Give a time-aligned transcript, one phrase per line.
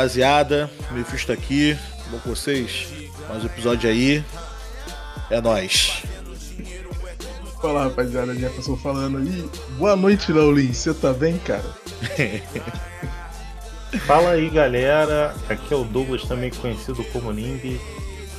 [0.00, 1.76] Rapaziada, Mephisto aqui,
[2.10, 2.88] bom com vocês?
[3.28, 4.24] Mais um episódio aí,
[5.28, 6.02] é nóis.
[7.60, 9.46] Fala rapaziada, Jefferson falando aí.
[9.76, 11.76] Boa noite, Laulin, você tá bem, cara?
[14.06, 17.78] Fala aí galera, aqui é o Douglas, também conhecido como Nimbi,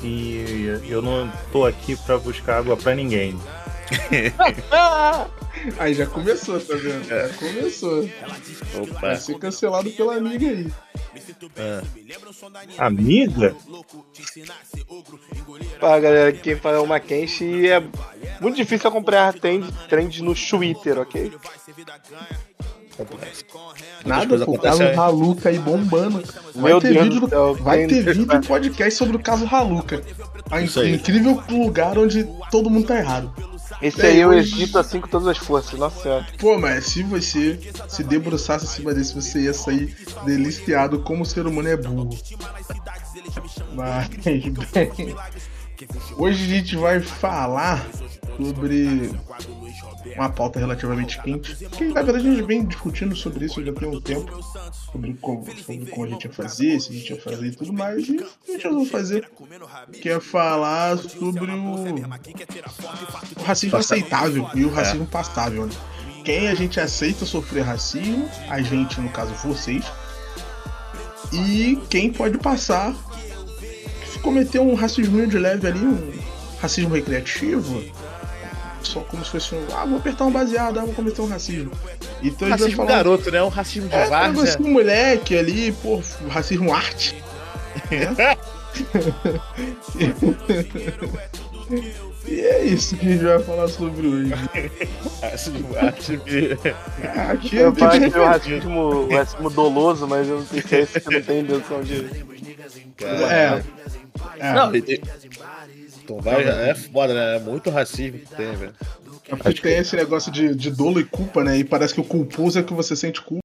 [0.02, 3.40] e eu não tô aqui pra buscar água pra ninguém.
[5.77, 7.04] aí já começou, tá vendo?
[7.04, 8.09] Já começou.
[8.76, 8.99] Opa.
[8.99, 10.72] Vai ser cancelado pela amiga aí.
[11.58, 11.82] É.
[12.77, 13.55] Amiga?
[15.80, 17.84] Fala galera, quem fala é o Mackenzie e é
[18.40, 21.32] muito difícil acompanhar trend, trend no Twitter, ok?
[24.05, 26.23] Nada, pô, o caso Haluca aí bombando.
[26.55, 30.01] Vai Meu ter Deus vídeo, céu, vai ter vídeo em podcast sobre o caso Haluca.
[30.49, 33.34] A incrível lugar onde todo mundo tá errado.
[33.82, 36.27] Esse aí eu edito assim com todas as forças, nossa senhora.
[36.40, 41.46] Pô, mas se você se debruçasse acima desse, você ia sair deliciado como o ser
[41.46, 42.10] humano é burro.
[43.74, 44.54] Mas, bem,
[46.18, 47.86] hoje a gente vai falar
[48.38, 49.12] sobre
[50.16, 51.55] uma pauta relativamente quente.
[51.70, 54.44] Que na verdade a gente vem discutindo sobre isso já tem um tempo.
[54.91, 57.74] Sobre como, sobre como a gente ia fazer, se a gente ia fazer e tudo
[57.74, 58.07] mais.
[58.07, 59.29] E a gente vai fazer.
[60.02, 61.85] Que é falar sobre o,
[63.40, 65.66] o racismo aceitável e o racismo passável.
[65.66, 65.74] Né?
[66.24, 69.84] Quem a gente aceita sofrer racismo, a gente, no caso vocês.
[71.31, 72.94] E quem pode passar
[74.22, 76.12] cometer um racismo de leve ali, um
[76.59, 77.84] racismo recreativo,
[78.88, 79.66] só como se fosse um.
[79.75, 81.72] Ah, vou apertar um baseado, ah, vou cometer um racismo.
[82.22, 83.44] Então racismo falar, garoto, né?
[83.44, 84.41] Um racismo de é, várzea.
[84.41, 87.22] Racismo moleque ali, pô, racismo arte.
[87.89, 88.38] Né?
[92.28, 94.33] e é isso que a gente vai falar sobre hoje.
[95.22, 96.19] racismo arte.
[97.29, 100.75] Aqui eu acho que é o racismo, o racismo doloso, mas eu não sei se
[100.75, 102.06] é esse que não tem intenção de.
[103.03, 103.63] É.
[104.39, 104.53] é.
[104.53, 105.01] Não, ele,
[106.19, 107.38] vai, é foda, né?
[107.38, 108.73] É muito racismo que tem, velho.
[109.27, 109.79] É porque Acho tem que...
[109.79, 111.57] esse negócio de, de dolo e culpa, né?
[111.57, 113.41] E parece que o culposo é que você sente culpa.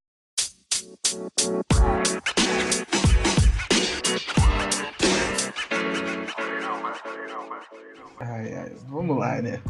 [8.20, 9.60] Ai, ai, vamos lá, né?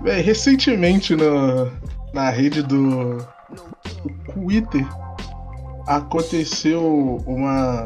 [0.00, 1.70] Bem, recentemente no,
[2.12, 4.86] na rede do, do Twitter
[5.86, 7.82] aconteceu uma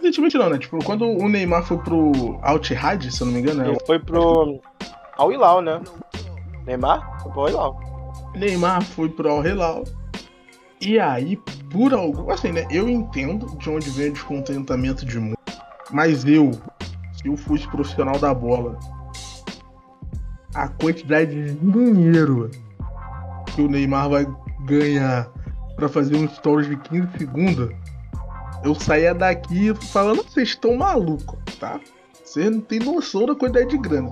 [0.00, 0.56] Recentemente não, né?
[0.56, 3.62] Tipo, quando o Neymar foi pro Al Ittihad, se eu não me engano.
[3.62, 4.58] Ele foi pro
[5.18, 5.78] Al Hilal, né?
[6.66, 7.80] Neymar foi pro Al Hilal.
[8.34, 9.84] Neymar foi pro Al Hilal.
[10.80, 11.36] E aí,
[11.70, 12.30] por algo.
[12.30, 12.66] Assim, né?
[12.70, 15.36] Eu entendo de onde vem o descontentamento de mundo.
[15.90, 16.50] Mas eu,
[17.12, 18.78] se eu fosse profissional da bola,
[20.54, 22.50] a quantidade de dinheiro
[23.54, 24.26] que o Neymar vai
[24.64, 25.30] ganhar
[25.76, 27.79] para fazer um stories de 15 segundos
[28.64, 31.80] eu saía daqui falando, vocês estão malucos, tá?
[32.24, 34.10] Vocês não tem noção da quantidade de grana.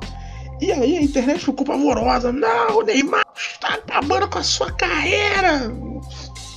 [0.60, 2.32] E aí a internet ficou pavorosa.
[2.32, 5.72] Não, o Neymar está acabando com a sua carreira.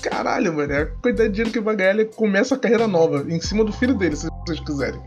[0.02, 0.74] Caralho, mano.
[0.74, 3.26] A quantidade de dinheiro que vai ganhar, ele começa a carreira nova.
[3.30, 5.02] Em cima do filho dele, se vocês quiserem.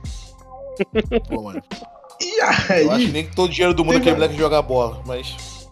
[1.28, 1.62] Pô, mano.
[2.21, 2.84] E aí.
[2.84, 5.03] Eu acho que nem que todo o dinheiro do mundo é aquele moleque jogar bola,
[5.06, 5.67] mas.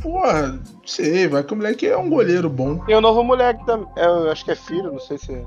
[0.00, 2.78] Porra, sei, vai que o moleque é um goleiro bom.
[2.84, 3.88] Tem um novo moleque também.
[3.96, 5.44] Eu acho que é filho, não sei se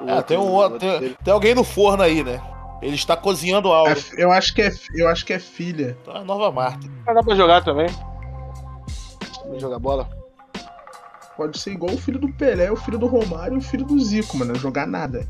[0.00, 0.18] é.
[0.18, 2.40] É, tem, um, tem, tem, alguém no forno aí, né?
[2.82, 3.90] Ele está cozinhando algo.
[3.90, 5.96] É, eu, acho que é, eu acho que é filha.
[6.02, 6.86] Então é a nova Marta.
[7.06, 7.86] Mas dá pra jogar também.
[9.48, 10.08] Pra jogar bola.
[11.36, 13.98] Pode ser igual o filho do Pelé, o filho do Romário e o filho do
[13.98, 14.52] Zico, mano.
[14.52, 15.26] Não jogar nada.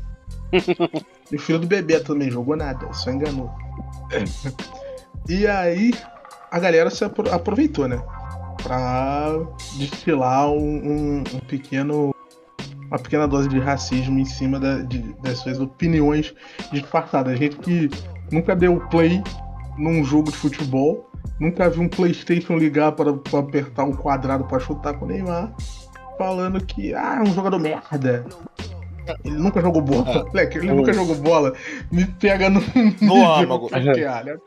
[1.31, 3.51] e o filho do Bebê também jogou nada, só enganou.
[5.27, 5.93] e aí,
[6.51, 8.01] a galera se aproveitou, né?
[8.61, 9.29] Pra
[9.77, 12.14] destilar um, um, um pequeno
[12.87, 16.33] uma pequena dose de racismo em cima da, de, das suas opiniões
[16.71, 17.37] disfarçadas.
[17.37, 17.89] Gente que
[18.31, 19.23] nunca deu play
[19.77, 21.09] num jogo de futebol,
[21.39, 25.53] nunca viu um PlayStation ligar para, para apertar um quadrado para chutar com o Neymar,
[26.17, 28.25] falando que ah, é um jogador merda.
[29.23, 30.09] Ele nunca jogou bola.
[30.09, 30.23] É.
[30.23, 31.53] Moleque, ele nunca jogou bola.
[31.91, 32.59] Me pega no.
[33.01, 33.69] No âmago.
[33.69, 34.37] Não, é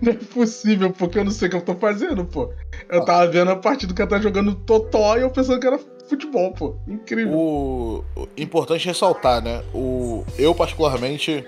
[0.00, 2.50] não é possível, porque eu não sei o que eu tô fazendo, pô.
[2.88, 5.78] Eu tava vendo a partida que ela tá jogando Totó e eu pensando que era
[6.08, 6.76] futebol, pô.
[6.86, 7.34] Incrível.
[7.34, 8.04] O
[8.36, 9.62] importante ressaltar, né?
[9.74, 11.44] O eu particularmente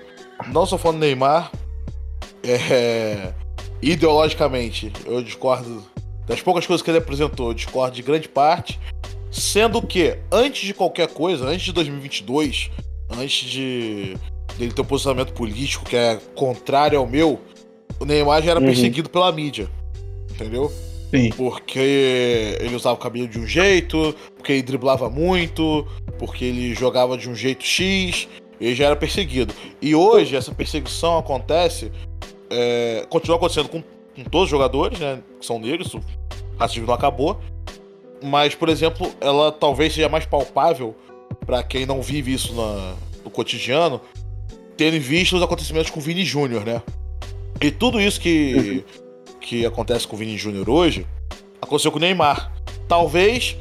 [0.47, 1.51] não sou fã do Neymar.
[2.43, 3.33] É...
[3.81, 5.83] ideologicamente, eu discordo
[6.25, 8.79] das poucas coisas que ele apresentou, eu discordo de grande parte,
[9.31, 12.69] sendo que antes de qualquer coisa, antes de 2022,
[13.17, 14.17] antes de
[14.57, 17.39] dele ter um posicionamento político que é contrário ao meu,
[17.99, 18.65] o Neymar já era uhum.
[18.65, 19.69] perseguido pela mídia.
[20.31, 20.71] Entendeu?
[21.09, 21.29] Sim.
[21.29, 25.87] Porque ele usava o cabelo de um jeito, porque ele driblava muito,
[26.19, 28.27] porque ele jogava de um jeito X.
[28.59, 29.53] ele já era perseguido.
[29.81, 31.91] E hoje essa perseguição acontece,
[32.49, 35.19] é, continua acontecendo com, com, todos os jogadores, né?
[35.39, 36.01] Que são negros, o
[36.59, 37.39] racismo não acabou.
[38.21, 40.95] Mas, por exemplo, ela talvez seja mais palpável
[41.45, 44.01] para quem não vive isso na, no cotidiano,
[44.75, 46.81] tendo visto os acontecimentos com o Vini Júnior, né?
[47.61, 48.83] E tudo isso que,
[49.47, 51.07] que acontece com o Vini Júnior hoje
[51.61, 52.51] aconteceu com o Neymar.
[52.85, 53.57] Talvez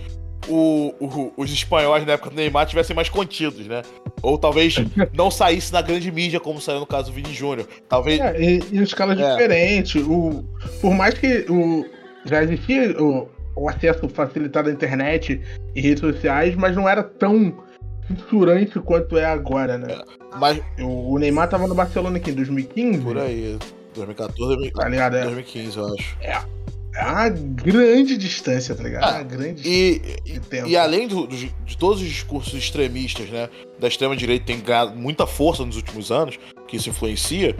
[0.48, 3.82] o, o, os espanhóis na época do Neymar tivessem mais contidos, né?
[4.20, 4.74] Ou talvez
[5.14, 7.68] não saísse na grande mídia, como saiu no caso do Vini Júnior.
[7.88, 8.20] Talvez.
[8.20, 9.30] É, em, em escala é.
[9.30, 10.00] diferente.
[10.00, 10.44] O,
[10.80, 11.86] por mais que o,
[12.24, 15.40] já existia o, o acesso facilitado à internet
[15.72, 17.64] e redes sociais, mas não era tão
[18.08, 19.92] fissurante quanto é agora, né?
[19.92, 20.60] É, mas...
[20.80, 23.00] O, o Neymar tava no Barcelona aqui em 2015.
[23.02, 23.56] Por aí.
[23.96, 25.12] 2014, tá ligado?
[25.12, 26.16] 2015, eu acho.
[26.20, 26.56] É.
[26.98, 29.04] É uma grande distância, tá ligado?
[29.04, 30.40] Ah, uma grande e, e,
[30.70, 33.50] e, além do, do, de todos os discursos extremistas, né?
[33.78, 37.54] Da extrema-direita tem ganhado muita força nos últimos anos, que isso influencia.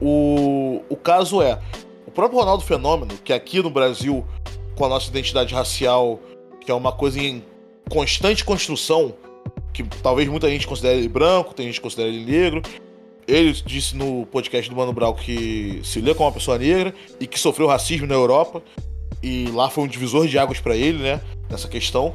[0.00, 1.60] O, o caso é,
[2.06, 4.26] o próprio Ronaldo Fenômeno, que aqui no Brasil,
[4.74, 6.18] com a nossa identidade racial,
[6.58, 7.44] que é uma coisa em
[7.90, 9.14] constante construção,
[9.72, 12.62] que talvez muita gente considere ele branco, tem gente que considera ele negro,
[13.26, 17.26] ele disse no podcast do Mano Brown que se lê como uma pessoa negra e
[17.26, 18.62] que sofreu racismo na Europa.
[19.22, 21.20] E lá foi um divisor de águas para ele, né?
[21.48, 22.14] Nessa questão.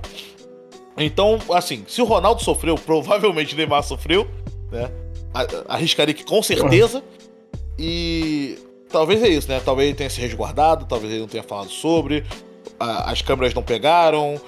[0.98, 4.28] Então, assim, se o Ronaldo sofreu, provavelmente o Neymar sofreu,
[4.72, 4.92] né?
[5.68, 7.04] Arriscaria que com certeza.
[7.80, 8.58] E
[8.90, 9.62] talvez é isso, né?
[9.64, 12.26] Talvez ele tenha se resguardado, talvez ele não tenha falado sobre.
[12.80, 14.42] As câmeras não pegaram,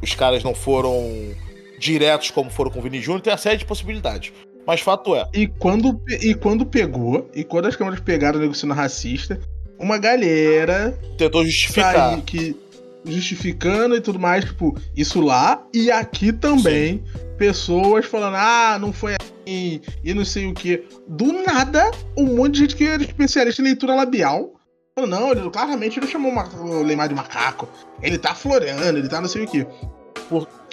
[0.00, 1.34] os caras não foram
[1.78, 4.32] diretos como foram com o Vini Júnior, tem uma série de possibilidades.
[4.66, 5.28] Mas fato é.
[5.34, 9.38] E quando, e quando pegou, e quando as câmeras pegaram o negociando racista,
[9.78, 10.98] uma galera.
[11.18, 12.20] Tentou justificar.
[12.22, 12.56] Que,
[13.04, 17.02] justificando e tudo mais, tipo, isso lá e aqui também.
[17.04, 17.34] Sim.
[17.36, 20.84] Pessoas falando, ah, não foi assim, e não sei o que.
[21.06, 24.52] Do nada, um monte de gente que era especialista em leitura labial.
[24.96, 27.68] Falou, não, ele claramente não chamou o Neymar de macaco.
[28.00, 29.66] Ele tá florando, ele tá não sei o que.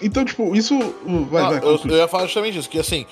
[0.02, 0.78] Então, tipo, isso.
[0.78, 3.06] Vai, não, vai, eu, eu ia falar justamente isso, que assim,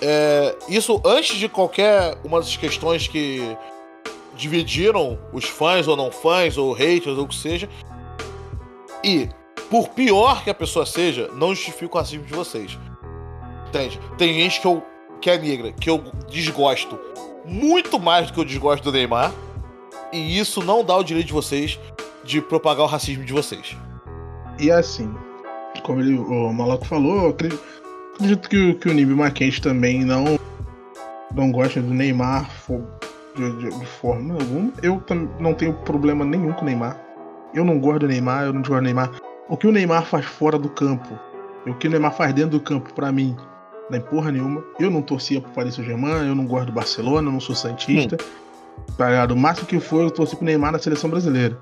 [0.00, 3.56] é, isso antes de qualquer uma das questões que
[4.34, 7.68] dividiram os fãs ou não fãs, ou haters, ou o que seja.
[9.02, 9.28] E,
[9.70, 12.78] por pior que a pessoa seja, não justifica o racismo de vocês.
[13.68, 13.98] Entende?
[14.18, 14.82] Tem gente que, eu,
[15.20, 16.98] que é negra, que eu desgosto
[17.44, 19.32] muito mais do que eu desgosto do Neymar.
[20.12, 21.78] E isso não dá o direito de vocês
[22.24, 23.76] de propagar o racismo de vocês.
[24.58, 25.14] E assim,
[25.82, 27.62] como ele, o Malaco falou, eu acredito
[28.16, 30.38] acredito que, que o Nibi Mackenzie também não,
[31.34, 32.50] não gosta do Neymar
[33.36, 34.72] de, de, de, forma alguma.
[34.82, 35.02] Eu
[35.38, 36.98] não tenho problema nenhum com o Neymar.
[37.54, 39.10] Eu não gosto do Neymar, eu não gosto do Neymar.
[39.48, 41.18] O que o Neymar faz fora do campo,
[41.66, 43.36] o que o Neymar faz dentro do campo, para mim,
[43.90, 44.64] não é porra nenhuma.
[44.80, 48.16] Eu não torcia pro Paris Saint-Germain, eu não gosto do Barcelona, eu não sou santista.
[48.16, 48.94] Hum.
[48.96, 49.32] Tá ligado?
[49.32, 51.58] O máximo que foi, eu torci pro Neymar na seleção brasileira.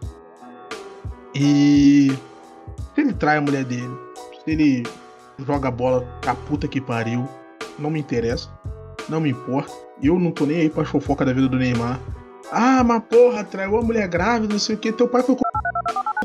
[1.34, 2.13] E
[2.94, 3.91] se ele trai a mulher dele,
[4.44, 4.84] se ele
[5.38, 7.29] joga bola a puta que pariu.
[7.79, 8.48] Não me interessa.
[9.08, 9.72] Não me importa.
[10.03, 11.98] Eu não tô nem aí pra fofoca da vida do Neymar.
[12.53, 14.93] Ah, mas porra, traiu a mulher grávida, não sei o que.
[14.93, 15.36] Teu pai foi.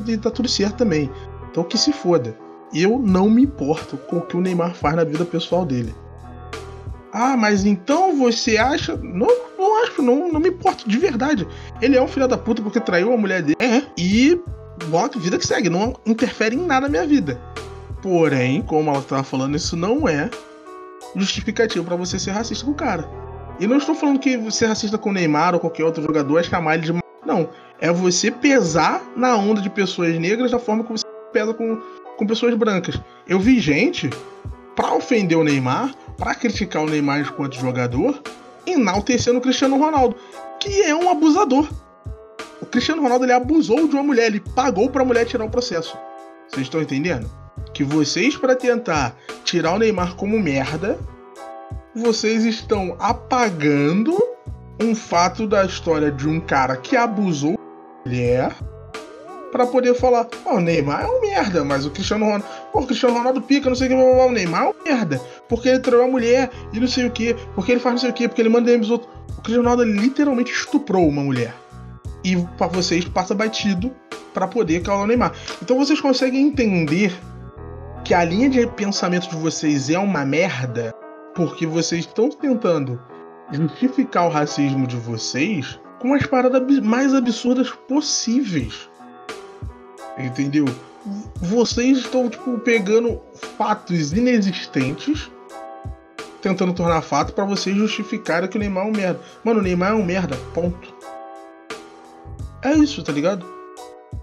[0.07, 1.09] E tá tudo certo também.
[1.51, 2.35] Então que se foda.
[2.73, 5.93] Eu não me importo com o que o Neymar faz na vida pessoal dele.
[7.11, 8.95] Ah, mas então você acha.
[8.95, 11.47] Não, não acho, não, não me importo, de verdade.
[11.81, 13.57] Ele é um filho da puta porque traiu a mulher dele.
[13.59, 13.83] É.
[13.97, 14.39] E
[14.85, 17.39] bota vida que segue, não interfere em nada na minha vida.
[18.01, 20.29] Porém, como ela estava falando, isso não é
[21.15, 23.09] justificativo para você ser racista com o cara.
[23.59, 26.43] E não estou falando que ser racista com o Neymar ou qualquer outro jogador é
[26.43, 26.99] chamar ele de.
[27.25, 27.49] Não.
[27.81, 31.81] É você pesar na onda de pessoas negras da forma que você pesa com,
[32.17, 32.99] com pessoas brancas.
[33.27, 34.09] Eu vi gente,
[34.75, 38.21] pra ofender o Neymar, pra criticar o Neymar enquanto jogador,
[38.65, 40.15] enaltecendo o Cristiano Ronaldo,
[40.59, 41.69] que é um abusador.
[42.61, 45.97] O Cristiano Ronaldo ele abusou de uma mulher, ele pagou pra mulher tirar o processo.
[46.49, 47.38] Vocês estão entendendo?
[47.73, 50.99] Que vocês, para tentar tirar o Neymar como merda,
[51.95, 54.17] vocês estão apagando
[54.81, 57.59] um fato da história de um cara que abusou
[58.05, 58.55] mulher
[59.51, 63.17] para poder falar, oh, o Neymar é um merda, mas o Cristiano Ronaldo, o Cristiano
[63.17, 66.07] Ronaldo pica, não sei o que, o Neymar é um merda, porque ele traiu a
[66.07, 68.49] mulher e não sei o que, porque ele faz não sei o que, porque ele
[68.49, 69.11] manda os outros.
[69.37, 71.53] O Cristiano Ronaldo literalmente estuprou uma mulher.
[72.23, 73.91] E para vocês passa batido
[74.33, 75.33] para poder calar o Neymar.
[75.61, 77.13] Então vocês conseguem entender
[78.03, 80.93] que a linha de pensamento de vocês é uma merda
[81.35, 83.01] porque vocês estão tentando
[83.51, 88.89] justificar o racismo de vocês com as paradas mais absurdas possíveis.
[90.17, 90.65] Entendeu?
[91.35, 93.21] Vocês estão, tipo, pegando
[93.57, 95.29] fatos inexistentes
[96.41, 99.19] tentando tornar fato para vocês justificarem que o Neymar é um merda.
[99.43, 100.93] Mano, o Neymar é um merda, ponto.
[102.61, 103.45] É isso, tá ligado?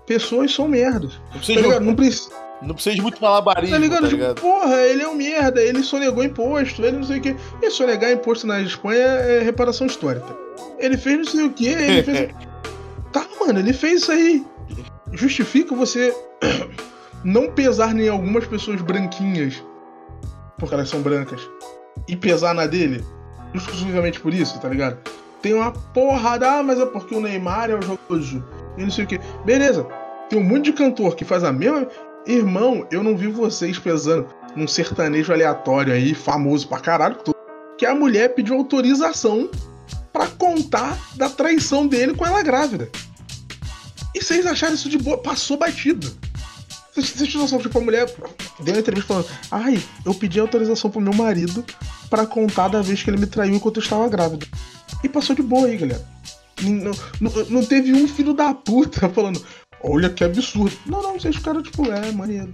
[0.07, 1.21] Pessoas são merdas.
[1.33, 2.31] Não precisa, tá não, precisa,
[2.63, 4.03] não precisa de muito malabarismo, tá ligado?
[4.03, 4.41] tá Tipo, ligado?
[4.41, 7.37] porra, ele é um merda, ele sonegou imposto, ele não sei o que.
[7.63, 10.37] E sonegar imposto na Espanha é reparação histórica.
[10.79, 12.31] Ele fez não sei o que, ele fez.
[13.13, 14.45] tá, mano, ele fez isso aí.
[15.13, 16.15] Justifica você
[17.23, 19.63] não pesar em algumas pessoas branquinhas,
[20.59, 21.41] porque elas são brancas,
[22.09, 23.05] e pesar na dele,
[23.55, 24.99] exclusivamente por isso, tá ligado?
[25.43, 28.01] Tem uma porrada, ah, mas é porque o Neymar é o jogo
[28.77, 29.21] e não sei o que.
[29.45, 29.87] Beleza,
[30.29, 31.87] tem um monte de cantor que faz a mesma.
[32.27, 37.19] Irmão, eu não vi vocês pesando num sertanejo aleatório aí, famoso pra caralho,
[37.79, 39.49] que a mulher pediu autorização
[40.13, 42.91] para contar da traição dele com ela grávida.
[44.13, 45.19] E vocês acharam isso de boa?
[45.19, 46.11] Passou batido.
[46.93, 48.07] Vocês, tinham noção, tipo, a mulher
[48.61, 51.63] deu uma entrevista falando: Ai, eu pedi autorização pro meu marido
[52.09, 54.47] para contar da vez que ele me traiu enquanto eu estava grávida.
[55.05, 56.09] E passou de boa aí, galera.
[56.63, 59.45] Não, não, não teve um filho da puta falando:
[59.89, 60.77] Olha que absurdo.
[60.85, 62.53] Não, não, vocês ficaram tipo, é, maneiro.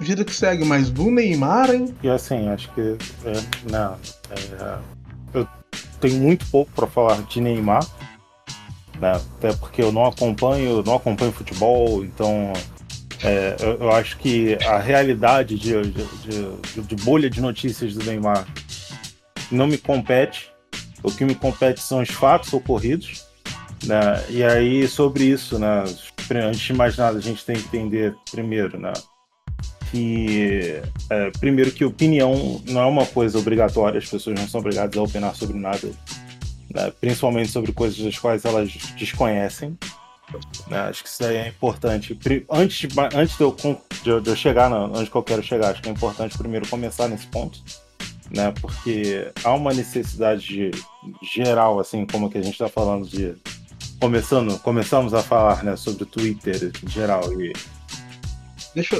[0.00, 1.94] Vida que segue, mas do Neymar, hein?
[2.02, 2.80] E assim, acho que.
[3.24, 3.96] É, não.
[4.30, 4.78] É,
[5.32, 5.48] eu
[6.00, 7.86] tenho muito pouco para falar de Neymar.
[9.00, 9.12] Né?
[9.12, 12.52] Até porque eu não acompanho, não acompanho futebol, então
[13.22, 18.04] é, eu, eu, acho que a realidade de, de, de, de, bolha de notícias do
[18.04, 18.46] Neymar
[19.50, 20.50] não me compete.
[21.02, 23.24] O que me compete são os fatos ocorridos.
[23.84, 24.24] Né?
[24.30, 25.84] E aí, sobre isso, né?
[26.32, 28.92] Antes de mais nada, a gente tem que entender primeiro né?
[29.90, 34.96] que, é, primeiro, que opinião não é uma coisa obrigatória, as pessoas não são obrigadas
[34.96, 35.88] a opinar sobre nada,
[36.74, 36.92] né?
[37.00, 39.78] principalmente sobre coisas das quais elas desconhecem.
[40.66, 40.78] Né?
[40.80, 42.18] Acho que isso daí é importante.
[42.50, 43.56] Antes de, antes de, eu,
[44.20, 47.06] de eu chegar na, onde que eu quero chegar, acho que é importante primeiro começar
[47.06, 47.60] nesse ponto,
[48.30, 48.52] né?
[48.60, 50.70] Porque há uma necessidade de,
[51.22, 53.36] geral, assim, como que a gente está falando de
[54.00, 57.52] começando, começamos a falar, né, sobre o Twitter em geral e
[58.74, 58.96] deixa,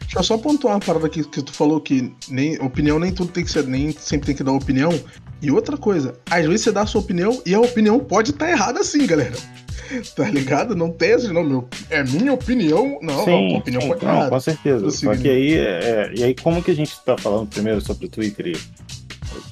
[0.00, 3.32] deixa eu só pontuar uma parada aqui que tu falou que nem opinião nem tudo
[3.32, 4.90] tem que ser, nem sempre tem que dar opinião.
[5.40, 8.46] E outra coisa, às vezes você dá a sua opinião e a opinião pode estar
[8.46, 9.36] tá errada sim, galera.
[10.14, 10.76] Tá ligado?
[10.76, 11.68] Não tem esse, não, meu.
[11.88, 12.98] É minha opinião.
[13.00, 14.90] Não, sim, não, opinião sim, pode não, com certeza.
[14.90, 18.08] Só que aí, é, e aí, como que a gente tá falando primeiro sobre o
[18.10, 18.56] Twitter e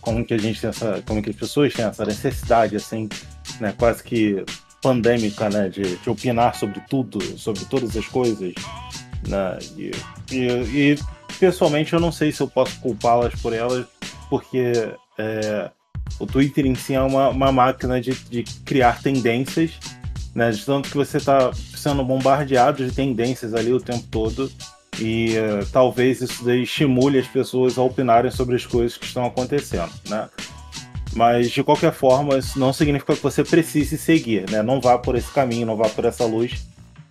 [0.01, 1.03] como que a gente tem essa.
[1.07, 3.09] Como que as pessoas têm essa necessidade, assim,
[3.61, 3.75] né?
[3.79, 4.45] Quase que
[4.87, 5.69] pandêmica, né?
[5.69, 8.55] De, de opinar sobre tudo, sobre todas as coisas.
[9.27, 9.59] Né?
[9.77, 9.91] E,
[10.31, 10.99] e, e
[11.41, 13.87] pessoalmente eu não sei se eu posso culpá-las por elas,
[14.31, 14.73] porque
[15.19, 15.71] é,
[16.21, 19.73] o Twitter em si é uma, uma máquina de, de criar tendências
[20.37, 20.51] né?
[20.51, 24.53] De tanto que você está sendo bombardeado de tendências ali o tempo todo
[25.01, 29.25] e uh, talvez isso daí estimule as pessoas a opinarem sobre as coisas que estão
[29.25, 30.29] acontecendo, né?
[31.17, 34.63] Mas de qualquer forma, isso não significa que você precise seguir, né?
[34.63, 36.67] Não vá por esse caminho, não vá por essa luz,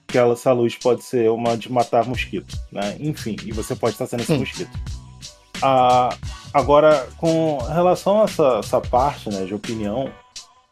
[0.05, 2.95] que essa luz pode ser uma de matar mosquito, né?
[2.99, 4.39] Enfim, e você pode estar sendo esse hum.
[4.39, 4.69] mosquito.
[5.59, 6.15] Ah,
[6.53, 10.11] agora, com relação a essa, essa parte né, de opinião,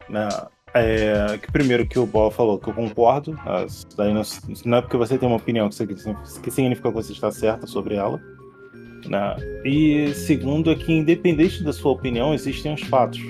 [0.07, 0.29] né,
[0.75, 4.21] é, que primeiro que o Bola falou, que eu concordo, mas daí não,
[4.63, 7.95] não, é porque você tem uma opinião que, que significa que você está certa sobre
[7.95, 8.21] ela.
[9.07, 9.35] Né?
[9.65, 13.21] E segundo é que independente da sua opinião, existem os fatos.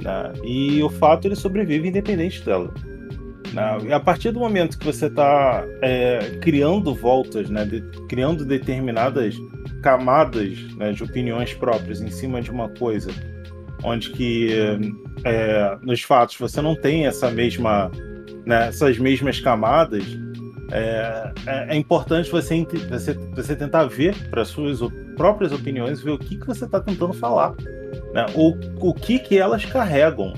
[0.00, 0.32] Né?
[0.44, 2.72] E o fato ele sobrevive independente dela.
[3.52, 3.94] Né?
[3.94, 9.36] A partir do momento que você está é, criando voltas, né, de, criando determinadas
[9.82, 13.10] camadas né, de opiniões próprias em cima de uma coisa
[13.84, 14.48] onde que
[15.24, 17.90] é, nos fatos você não tem essa mesma,
[18.46, 20.04] né, essas mesmas camadas,
[20.74, 24.80] é, é, é importante você, você, você tentar ver para suas
[25.16, 27.54] próprias opiniões, ver o que, que você está tentando falar,
[28.12, 30.34] né, o, o que, que elas carregam.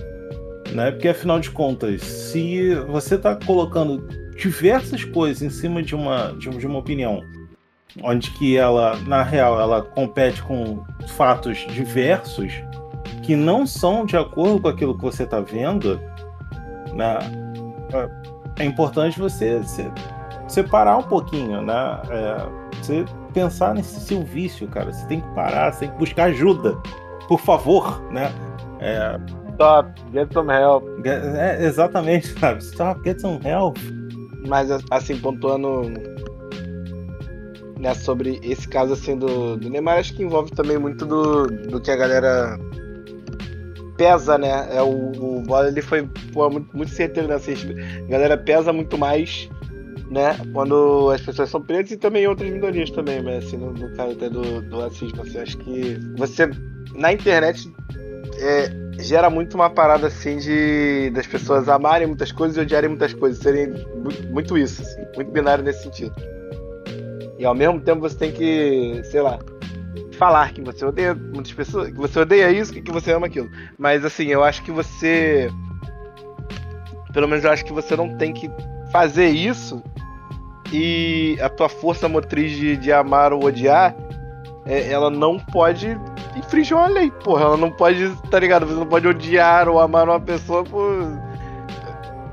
[0.72, 0.90] Né?
[0.90, 6.50] Porque afinal de contas, se você está colocando diversas coisas em cima de uma, de,
[6.50, 7.22] de uma opinião,
[8.02, 10.84] onde que ela, na real, ela compete com
[11.16, 12.52] fatos diversos,
[13.22, 15.98] que não são de acordo com aquilo que você está vendo,
[16.92, 17.18] né,
[18.58, 19.62] é importante você
[20.48, 22.00] separar um pouquinho, né?
[22.10, 22.46] É,
[22.80, 24.92] você pensar nesse seu vício, cara.
[24.92, 26.76] Você tem que parar, você tem que buscar ajuda,
[27.28, 28.32] por favor, né?
[28.80, 29.18] É,
[29.56, 30.84] Stop, get some help.
[31.06, 32.62] É, exatamente, sabe?
[32.62, 33.78] Stop, get some help.
[34.46, 35.90] Mas assim, pontuando
[37.78, 41.80] né, sobre esse caso assim do, do Neymar, acho que envolve também muito do, do
[41.80, 42.58] que a galera
[43.96, 44.68] pesa, né?
[44.70, 47.50] É, o, o Bola ele foi pô, muito, muito certeiro nessa.
[47.50, 49.48] A galera pesa muito mais,
[50.10, 50.36] né?
[50.52, 54.12] Quando as pessoas são pretas e também outras minorias também, mas assim, no, no caso
[54.12, 56.48] até do, do racismo, assim, acho que você
[56.94, 57.70] na internet
[58.38, 63.12] é, gera muito uma parada assim de das pessoas amarem muitas coisas e odiarem muitas
[63.14, 63.72] coisas, serem
[64.30, 66.14] muito, isso, assim, muito binário nesse sentido.
[67.38, 69.38] E ao mesmo tempo você tem que, sei lá,
[70.12, 73.50] falar que você odeia muitas pessoas, que você odeia isso e que você ama aquilo.
[73.76, 75.50] Mas assim, eu acho que você.
[77.12, 78.50] Pelo menos eu acho que você não tem que
[78.96, 79.82] fazer isso
[80.72, 83.94] e a tua força motriz de, de amar ou odiar,
[84.64, 86.00] é, ela não pode
[86.34, 87.42] infringir uma lei, porra.
[87.42, 88.66] Ela não pode, tá ligado?
[88.66, 90.90] Você não pode odiar ou amar uma pessoa por.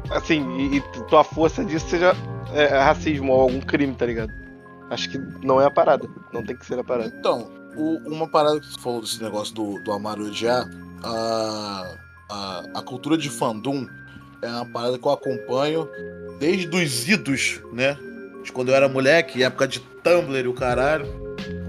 [0.09, 2.15] Assim, e, e tua força disso seja
[2.53, 4.31] é, racismo ou algum crime, tá ligado?
[4.89, 6.07] Acho que não é a parada.
[6.31, 7.13] Não tem que ser a parada.
[7.19, 10.65] Então, o, uma parada que você falou desse negócio do, do amar e odiar,
[11.03, 11.95] a,
[12.31, 13.85] a, a cultura de fandom
[14.41, 15.89] é uma parada que eu acompanho
[16.43, 17.97] desde os idos, né?
[18.43, 21.05] De quando eu era moleque, época de Tumblr e o caralho.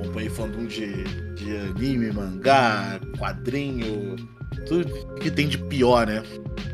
[0.01, 1.05] Acompanhei fandom de,
[1.35, 4.17] de anime, mangá, quadrinho,
[4.67, 6.25] tudo que tem de pior, né?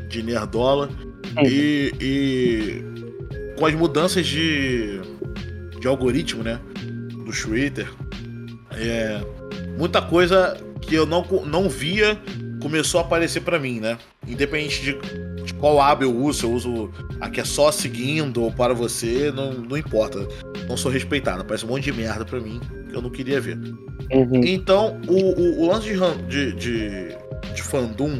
[0.09, 0.89] De nerdola.
[1.45, 4.99] E, e com as mudanças de,
[5.79, 6.59] de algoritmo, né?
[7.23, 7.87] Do Twitter,
[8.71, 9.21] é,
[9.77, 12.19] muita coisa que eu não, não via
[12.59, 13.99] começou a aparecer para mim, né?
[14.27, 16.91] Independente de, de, qual aba eu uso, se eu uso
[17.21, 20.27] a que é só seguindo ou para você, não, não importa.
[20.67, 21.45] Não sou respeitado.
[21.45, 23.57] Parece um monte de merda para mim que eu não queria ver.
[24.11, 24.41] Uhum.
[24.43, 27.07] Então, o, o, o, lance de, de, de,
[27.53, 28.19] de fandom,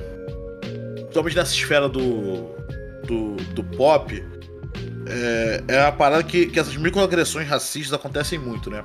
[0.96, 2.46] principalmente nessa esfera do,
[3.08, 4.24] do, do pop,
[5.08, 8.84] é, é a parada que, que essas microagressões racistas acontecem muito, né?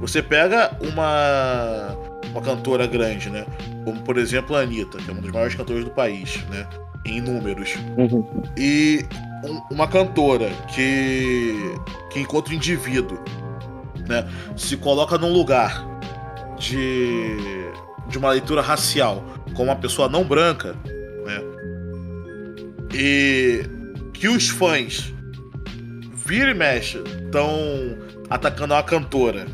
[0.00, 1.96] Você pega uma,
[2.30, 3.44] uma cantora grande, né?
[3.84, 6.64] Como, por exemplo, a Anitta, que é uma das maiores cantoras do país, né?
[7.08, 7.76] Em números.
[7.96, 8.42] Uhum.
[8.56, 9.04] E
[9.44, 11.54] um, uma cantora que,
[12.10, 13.18] que encontra um indivíduo,
[14.06, 14.28] né?
[14.56, 15.86] Se coloca num lugar
[16.58, 17.36] de,
[18.08, 20.76] de uma leitura racial com uma pessoa não branca,
[21.24, 21.40] né?
[22.92, 23.64] E
[24.12, 25.14] que os fãs
[26.26, 27.50] vira e mexe estão
[28.28, 29.46] atacando uma cantora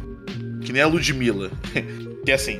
[0.64, 1.50] que nem a Ludmilla.
[2.24, 2.58] que é assim.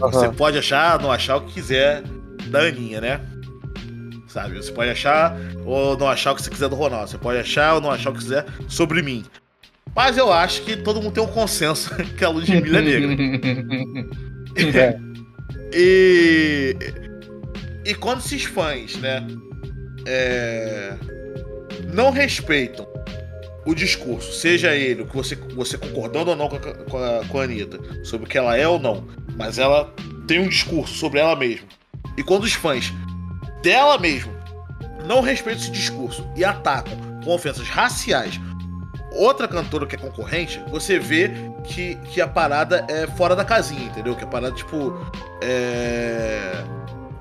[0.00, 0.10] Uhum.
[0.10, 2.02] Você pode achar, não achar o que quiser
[2.48, 3.20] da Aninha, né?
[4.34, 4.56] Sabe?
[4.56, 7.08] Você pode achar ou não achar o que você quiser do Ronaldo.
[7.08, 9.24] Você pode achar ou não achar o que quiser sobre mim.
[9.94, 13.12] Mas eu acho que todo mundo tem um consenso que a Ludmilla é negra.
[14.76, 14.98] é.
[15.72, 16.76] e.
[17.84, 19.24] E quando esses fãs, né?
[20.04, 20.94] É,
[21.92, 22.88] não respeitam
[23.64, 27.40] o discurso, seja ele, que você, você concordando ou não com a, com, a, com
[27.40, 29.94] a Anitta, sobre o que ela é ou não, mas ela
[30.26, 31.66] tem um discurso sobre ela mesma.
[32.16, 32.92] E quando os fãs
[33.64, 34.32] dela mesma
[35.06, 38.38] não respeitam esse discurso e atacam com ofensas raciais
[39.14, 41.30] outra cantora que é concorrente, você vê
[41.62, 44.14] que, que a parada é fora da casinha, entendeu?
[44.14, 44.92] Que a parada, tipo,
[45.40, 46.64] é...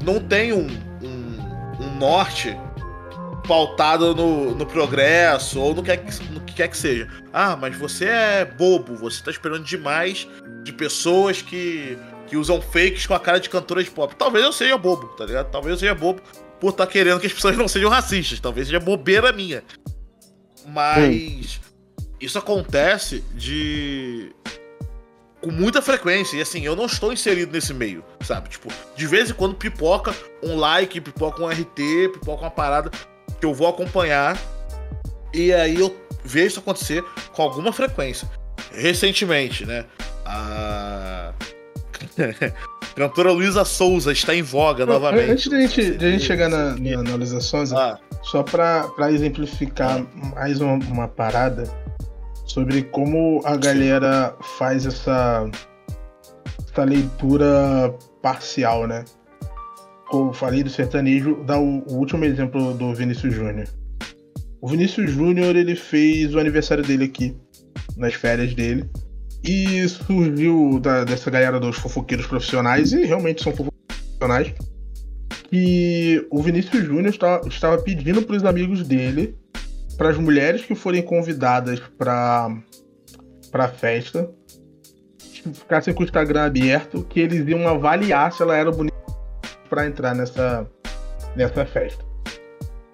[0.04, 0.68] não tem um,
[1.02, 2.58] um, um norte
[3.48, 5.96] pautado no, no progresso ou no que,
[6.32, 7.08] no que quer que seja.
[7.32, 10.28] Ah, mas você é bobo, você tá esperando demais
[10.64, 11.98] de pessoas que,
[12.34, 14.16] que usam fakes com a cara de cantora de pop.
[14.16, 15.52] Talvez eu seja bobo, tá ligado?
[15.52, 16.20] Talvez eu seja bobo
[16.60, 18.40] por estar tá querendo que as pessoas não sejam racistas.
[18.40, 19.64] Talvez seja bobeira minha.
[20.66, 21.62] Mas
[22.20, 24.32] isso acontece de
[25.42, 26.36] com muita frequência.
[26.36, 28.50] E assim, eu não estou inserido nesse meio, sabe?
[28.50, 32.90] Tipo, de vez em quando pipoca um like, pipoca um RT, pipoca uma parada
[33.40, 34.42] que eu vou acompanhar
[35.32, 38.28] e aí eu vejo isso acontecer com alguma frequência.
[38.72, 39.86] Recentemente, né?
[40.26, 41.32] A
[42.96, 45.32] cantora Luísa Souza está em voga novamente.
[45.32, 48.00] Antes de a gente, de a gente chegar na, na, na Luísa Souza, ah.
[48.22, 51.64] só para exemplificar mais uma, uma, parada
[52.46, 55.50] sobre como a galera faz essa,
[56.70, 59.04] essa leitura parcial, né?
[60.14, 63.68] como eu falei do sertanejo, dá o, o último exemplo do Vinícius Júnior.
[64.62, 67.36] O Vinícius Júnior ele fez o aniversário dele aqui,
[67.98, 68.88] nas férias dele.
[69.44, 74.54] E surgiu da, dessa galera dos fofoqueiros profissionais, e realmente são fofoqueiros profissionais,
[75.50, 77.14] que o Vinícius Júnior
[77.48, 79.36] estava pedindo para os amigos dele,
[79.98, 82.58] para as mulheres que forem convidadas para
[83.54, 84.32] a festa,
[85.54, 88.96] ficassem com o Instagram aberto, que eles iam avaliar se ela era bonita
[89.70, 90.68] para entrar nessa,
[91.36, 92.04] nessa festa.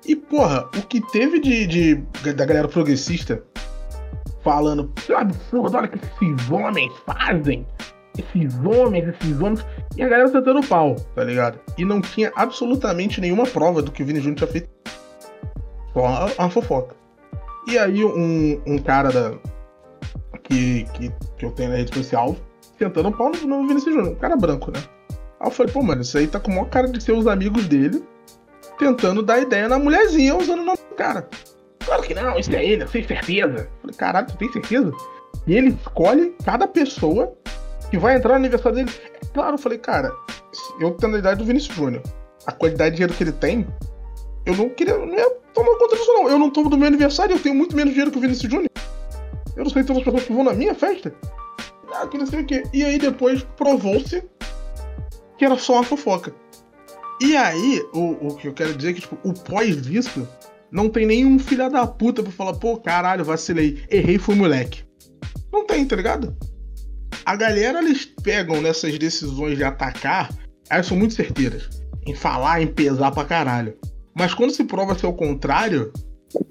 [0.06, 1.96] E, porra, o que teve de, de
[2.34, 3.44] da galera progressista
[4.50, 7.68] falando, que absurdo, olha o que esses homens fazem.
[8.18, 9.64] Esses homens, esses homens.
[9.96, 11.60] E a galera sentando pau, tá ligado?
[11.78, 14.70] E não tinha absolutamente nenhuma prova do que o Vini Júnior tinha feito.
[15.94, 16.96] Só uma, uma fofoca.
[17.68, 19.34] E aí um, um cara da,
[20.44, 22.36] que, que, que eu tenho na rede social
[22.78, 24.14] sentando pau no, no Vinicius Júnior.
[24.14, 24.82] Um cara branco, né?
[25.40, 27.28] Aí eu falei, pô, mano, isso aí tá com o maior cara de ser os
[27.28, 28.04] amigos dele
[28.80, 31.30] tentando dar ideia na mulherzinha usando o nome do cara.
[31.86, 33.70] Claro que não, isso é ele, eu tenho certeza.
[33.82, 34.92] Falei, caralho, tu tem certeza?
[35.48, 37.36] E ele escolhe cada pessoa
[37.90, 38.92] que vai entrar no aniversário dele.
[39.14, 40.12] É claro, eu falei, cara,
[40.80, 42.04] eu tenho a idade do Vinícius Júnior.
[42.46, 43.68] A qualidade de dinheiro que ele tem,
[44.46, 44.98] eu não queria.
[44.98, 46.30] Não ia tomar conta disso, não.
[46.30, 48.70] Eu não tomo do meu aniversário, eu tenho muito menos dinheiro que o Vinícius Júnior.
[49.56, 51.14] Eu não sei se as pessoas que vão na minha festa.
[51.94, 52.64] Ah, que não sei o quê.
[52.72, 54.24] E aí depois provou-se
[55.38, 56.34] que era só uma fofoca.
[57.22, 60.28] E aí, o, o que eu quero dizer é que, tipo, o pós disso,
[60.72, 64.84] não tem nenhum filho da puta pra falar, pô, caralho, vacilei, errei, fui moleque.
[65.52, 66.36] Não tem, tá ligado?
[67.26, 70.30] A galera, eles pegam nessas decisões de atacar,
[70.70, 71.70] elas são muito certeiras.
[72.06, 73.78] Em falar, em pesar pra caralho.
[74.16, 75.92] Mas quando se prova ser o contrário,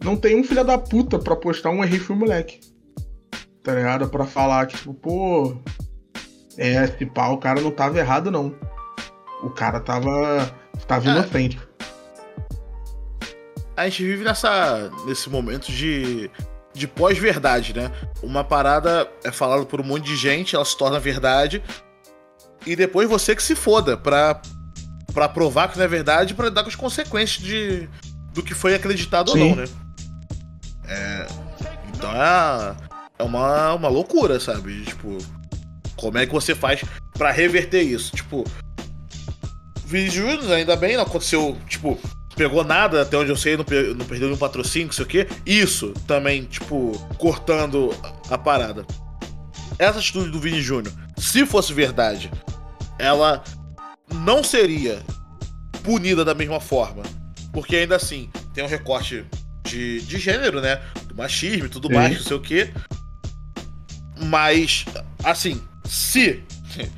[0.04, 2.60] não tem um filho da puta pra postar um errei, fui moleque.
[3.62, 4.08] Tá ligado?
[4.08, 5.56] Pra falar que, tipo, pô.
[6.56, 8.54] É, esse pau, o cara não tava errado, não.
[9.42, 10.54] O cara tava.
[10.86, 11.12] tava é.
[11.12, 11.67] inocente.
[13.78, 16.28] A gente vive nessa, nesse momento de,
[16.74, 17.92] de pós-verdade, né?
[18.20, 21.62] Uma parada é falada por um monte de gente, ela se torna verdade.
[22.66, 24.42] E depois você que se foda pra,
[25.14, 27.88] pra provar que não é verdade para dar com as consequências de,
[28.34, 29.42] do que foi acreditado Sim.
[29.42, 29.64] ou não, né?
[30.88, 31.26] É,
[31.94, 32.76] então é,
[33.16, 34.82] é uma, uma loucura, sabe?
[34.86, 35.18] Tipo,
[35.94, 36.82] como é que você faz
[37.16, 38.16] para reverter isso?
[38.16, 38.42] Tipo,
[39.84, 41.96] Vinícius ainda bem, não aconteceu, tipo,
[42.38, 45.08] pegou nada, até onde eu sei, não, per não perdeu nenhum patrocínio, não sei o
[45.08, 45.26] quê.
[45.44, 47.92] Isso também, tipo, cortando
[48.30, 48.86] a parada.
[49.76, 52.30] Essa atitude do Vini Júnior, se fosse verdade,
[52.96, 53.42] ela
[54.14, 55.02] não seria
[55.82, 57.02] punida da mesma forma.
[57.52, 59.24] Porque ainda assim, tem um recorte
[59.64, 60.80] de, de gênero, né?
[61.06, 61.94] Do machismo e tudo Sim.
[61.94, 62.70] mais, não sei o quê.
[64.26, 64.84] Mas,
[65.24, 66.42] assim, se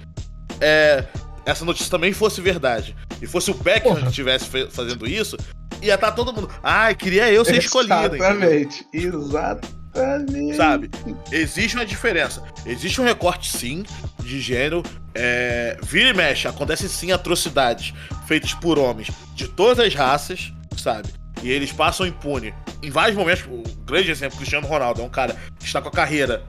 [0.60, 1.06] é,
[1.46, 5.36] essa notícia também fosse verdade e fosse o Beckham que estivesse fazendo isso,
[5.82, 6.50] ia estar tá todo mundo.
[6.62, 8.16] Ai, ah, queria eu ser escolhido.
[8.16, 10.56] Exatamente, exatamente.
[10.56, 10.90] Sabe?
[11.32, 12.42] Existe uma diferença.
[12.64, 13.84] Existe um recorte, sim,
[14.20, 14.82] de gênero.
[15.14, 15.76] É...
[15.82, 17.92] Vira e mexe, acontecem sim atrocidades
[18.26, 21.08] feitas por homens de todas as raças, sabe?
[21.42, 22.54] E eles passam impune.
[22.82, 25.92] Em vários momentos, o grande exemplo, Cristiano Ronaldo, é um cara que está com a
[25.92, 26.44] carreira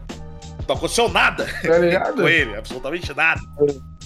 [0.72, 3.42] não aconteceu nada tá com ele, absolutamente nada.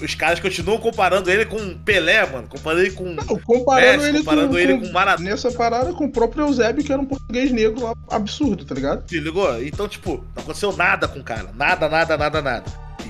[0.02, 2.48] Os caras continuam comparando ele com Pelé, mano.
[2.48, 3.06] Comparando ele com.
[3.06, 5.30] Não, comparando Messi, ele comparando com, ele com, com Maradona.
[5.30, 9.10] Nessa parada com o próprio Eusébio, que era um português negro absurdo, tá ligado?
[9.10, 9.64] Se ligou?
[9.64, 11.50] Então, tipo, não aconteceu nada com o cara.
[11.56, 12.66] Nada, nada, nada, nada.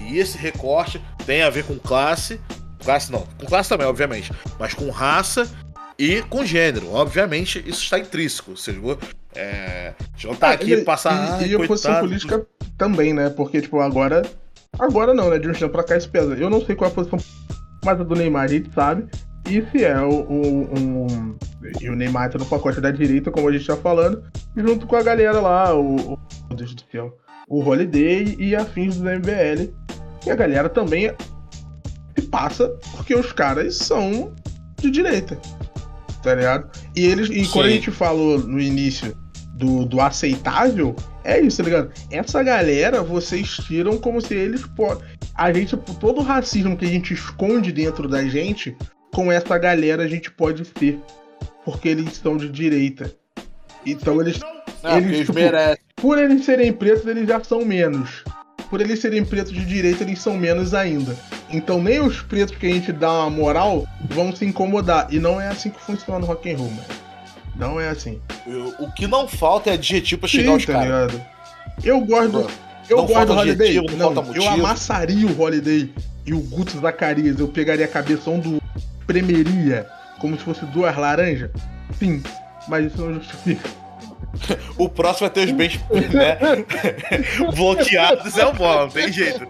[0.08, 2.40] E esse recorte tem a ver com classe.
[2.84, 4.32] Classe não, com classe também, obviamente.
[4.60, 5.50] Mas com raça
[5.98, 6.94] e com gênero.
[6.94, 8.56] Obviamente, isso está intrínseco.
[8.56, 9.00] Você ligou?
[9.36, 9.94] É,
[10.24, 11.42] não tá ah, aqui e, passar.
[11.42, 12.46] E, e a posição política
[12.78, 13.30] também, né?
[13.30, 14.24] Porque, tipo, agora.
[14.80, 15.40] Agora não, né?
[15.40, 16.34] De um tempo pra cá isso pesa.
[16.36, 17.20] Eu não sei qual é a posição
[17.84, 19.08] mais do Neymar, a gente sabe.
[19.50, 21.36] E se é o, o, um,
[21.80, 24.24] e o Neymar tá no pacote da direita, como a gente tá falando,
[24.56, 26.14] junto com a galera lá, o.
[26.14, 27.16] o Deus do céu.
[27.48, 29.72] O Holiday e afins do MBL.
[30.26, 31.14] E a galera também
[32.18, 34.34] se passa porque os caras são
[34.80, 35.38] de direita.
[36.24, 36.68] Tá ligado?
[36.96, 37.30] E eles.
[37.30, 37.52] E Sim.
[37.52, 39.16] quando a gente falou no início
[39.56, 41.92] do, do aceitável, é isso, tá ligado?
[42.12, 45.04] Essa galera, vocês tiram como se eles podem.
[45.34, 48.76] A gente, todo o racismo que a gente esconde dentro da gente,
[49.14, 51.00] com essa galera a gente pode ser.
[51.64, 53.12] Porque eles são de direita.
[53.86, 54.40] Então eles.
[54.84, 55.78] Não, eles, eles tipo, merecem.
[55.96, 58.24] Por eles serem pretos, eles já são menos.
[58.70, 61.16] Por eles serem pretos de direita, eles são menos ainda.
[61.50, 65.08] Então nem os pretos que a gente dá uma moral vão se incomodar.
[65.10, 67.05] E não é assim que funciona o rock and roll, mano.
[67.58, 68.22] Não é assim.
[68.80, 71.22] O que não falta é adjetivo pra chegar Sim, aos tá caras.
[71.84, 72.48] Eu gosto.
[72.90, 73.82] Eu não gosto do Holiday.
[73.98, 75.94] Não, não eu amassaria o Holiday
[76.26, 77.40] e o Guto Zacarias.
[77.40, 78.62] Eu pegaria a cabeça um do
[79.08, 79.88] premeria
[80.20, 81.52] como se fosse duas laranjas.
[81.98, 82.22] Sim,
[82.68, 83.70] mas isso não justifica.
[84.78, 85.80] o próximo é ter os bens
[86.14, 86.38] né?
[87.56, 89.48] bloqueados é o bom, não tem jeito.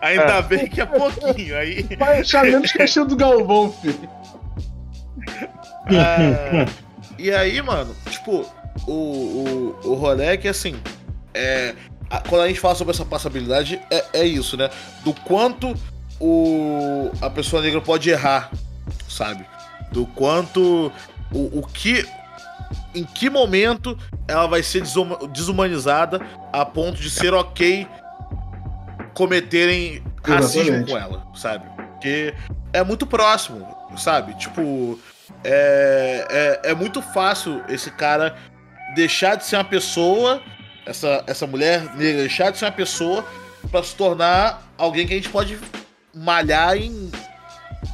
[0.00, 0.42] Ainda é.
[0.42, 1.86] bem que é pouquinho aí.
[1.98, 4.08] Vai achar menos que do Galvão, filho.
[5.86, 6.66] Ah,
[7.18, 8.46] e aí, mano, tipo,
[8.86, 10.76] o, o, o rolê é que assim.
[11.34, 11.74] É,
[12.10, 14.70] a, quando a gente fala sobre essa passabilidade, é, é isso, né?
[15.04, 15.74] Do quanto
[16.20, 18.50] o, a pessoa negra pode errar,
[19.08, 19.44] sabe?
[19.90, 20.92] Do quanto.
[21.32, 22.06] O, o que.
[22.94, 24.82] Em que momento ela vai ser
[25.32, 26.20] desumanizada
[26.52, 27.86] a ponto de ser ok
[29.14, 30.90] cometerem racismo Exatamente.
[30.90, 31.66] com ela, sabe?
[31.92, 32.34] Porque
[32.72, 33.66] é muito próximo,
[33.96, 34.34] sabe?
[34.34, 34.98] Tipo,
[35.44, 38.36] é, é, é muito fácil esse cara
[38.94, 40.42] deixar de ser uma pessoa,
[40.86, 43.24] essa, essa mulher negra deixar de ser uma pessoa
[43.70, 45.58] para se tornar alguém que a gente pode
[46.14, 47.10] malhar em.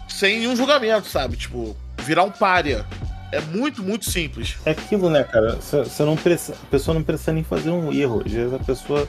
[0.09, 1.37] sem nenhum julgamento, sabe?
[1.37, 2.85] Tipo, virar um párea.
[3.31, 4.57] É muito, muito simples.
[4.65, 5.57] É aquilo, né, cara?
[5.57, 8.23] Você não precisa, a pessoa não precisa nem fazer um erro.
[8.25, 9.07] Às vezes a pessoa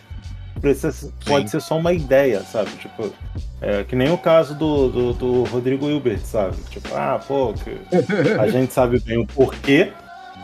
[0.60, 2.70] precisa, pode ser só uma ideia, sabe?
[2.72, 3.12] Tipo,
[3.62, 6.58] é, que nem o caso do, do, do Rodrigo Hilbert, sabe?
[6.70, 7.54] Tipo, ah, pô,
[8.40, 9.92] a gente sabe bem o porquê,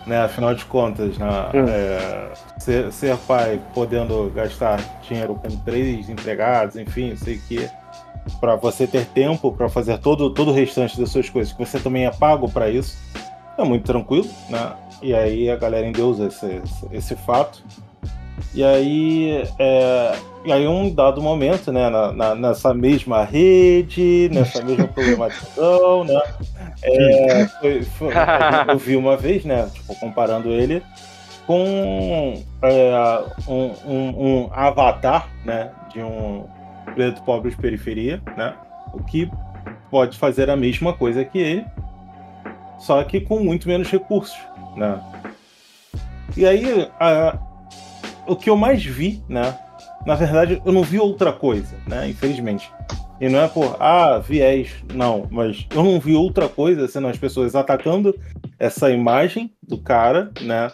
[0.05, 0.21] né?
[0.23, 1.27] Afinal de contas, né?
[1.53, 1.65] Hum.
[1.67, 7.69] É, ser, ser, pai podendo gastar dinheiro com três empregados, enfim, não sei o quê,
[8.39, 11.79] para você ter tempo para fazer todo, todo o restante das suas coisas, que você
[11.79, 12.97] também é pago para isso
[13.57, 14.73] é muito tranquilo, né?
[15.01, 17.63] E aí a galera endeusa esse, esse fato.
[18.53, 24.63] E aí, é, e aí um dado momento, né, na, na, nessa mesma rede, nessa
[24.63, 26.21] mesma problematização, né,
[26.83, 28.13] é, foi, foi,
[28.69, 30.81] eu vi uma vez, né, tipo, comparando ele
[31.45, 36.45] com é, um, um, um, avatar, né, de um
[36.93, 38.53] preto pobre de periferia, né,
[38.93, 39.29] o que
[39.91, 41.65] pode fazer a mesma coisa que ele,
[42.79, 44.37] só que com muito menos recursos,
[44.75, 44.99] né?
[46.35, 47.37] E aí, a,
[48.27, 49.57] o que eu mais vi, né?
[50.05, 52.09] Na verdade, eu não vi outra coisa, né?
[52.09, 52.71] Infelizmente.
[53.19, 57.17] E não é por, ah, viés, não, mas eu não vi outra coisa senão as
[57.17, 58.13] pessoas atacando
[58.59, 60.71] essa imagem do cara, né?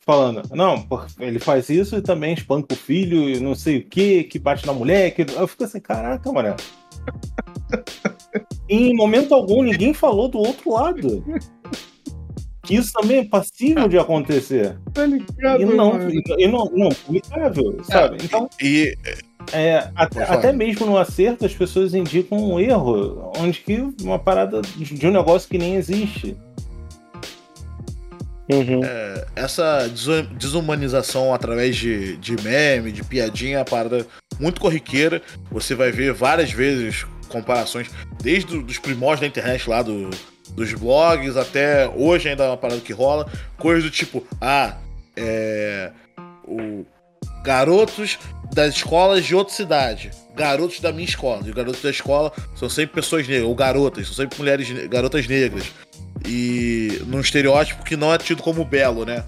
[0.00, 0.84] Falando, não,
[1.20, 4.66] ele faz isso e também espanca o filho e não sei o que, que bate
[4.66, 5.12] na mulher.
[5.12, 5.22] Que...
[5.22, 6.56] Eu fico assim, caraca, mano.
[8.68, 11.24] em momento algum, ninguém falou do outro lado.
[12.62, 14.76] Que isso também é passível de acontecer.
[14.94, 18.18] Tá ligado, e não, e não, não publicável, sabe?
[18.20, 18.48] É, então.
[18.60, 18.96] E.
[19.52, 24.62] É, até, até, mesmo no acerto, as pessoas indicam um erro, onde que uma parada
[24.62, 26.36] de um negócio que nem existe.
[28.48, 28.84] Uhum.
[28.84, 29.88] É, essa
[30.36, 34.06] desumanização através de, de meme, de piadinha, é uma parada
[34.38, 35.20] muito corriqueira.
[35.50, 37.90] Você vai ver várias vezes comparações,
[38.22, 40.10] desde os primórdios da internet lá do,
[40.50, 43.30] dos blogs até hoje ainda é uma parada que rola.
[43.58, 44.76] Coisas do tipo, ah,
[45.16, 45.90] é.
[46.44, 46.84] O,
[47.42, 48.18] garotos
[48.52, 51.42] das escolas de outra cidade, garotos da minha escola.
[51.44, 55.26] E os garotos da escola são sempre pessoas negras, ou garotas, são sempre mulheres, garotas
[55.26, 55.72] negras.
[56.26, 59.24] E num estereótipo que não é tido como belo, né?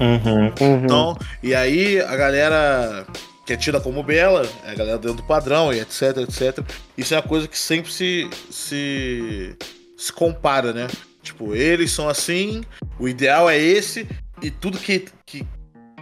[0.00, 0.84] Uhum, uhum.
[0.84, 3.06] Então, e aí a galera
[3.44, 6.64] que é tida como bela, é a galera dentro do padrão e etc, etc.
[6.96, 9.56] Isso é uma coisa que sempre se, se,
[9.96, 10.86] se compara, né?
[11.22, 12.62] Tipo, eles são assim,
[12.98, 14.06] o ideal é esse,
[14.40, 15.46] e tudo que, que,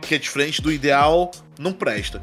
[0.00, 2.22] que é diferente do ideal não presta.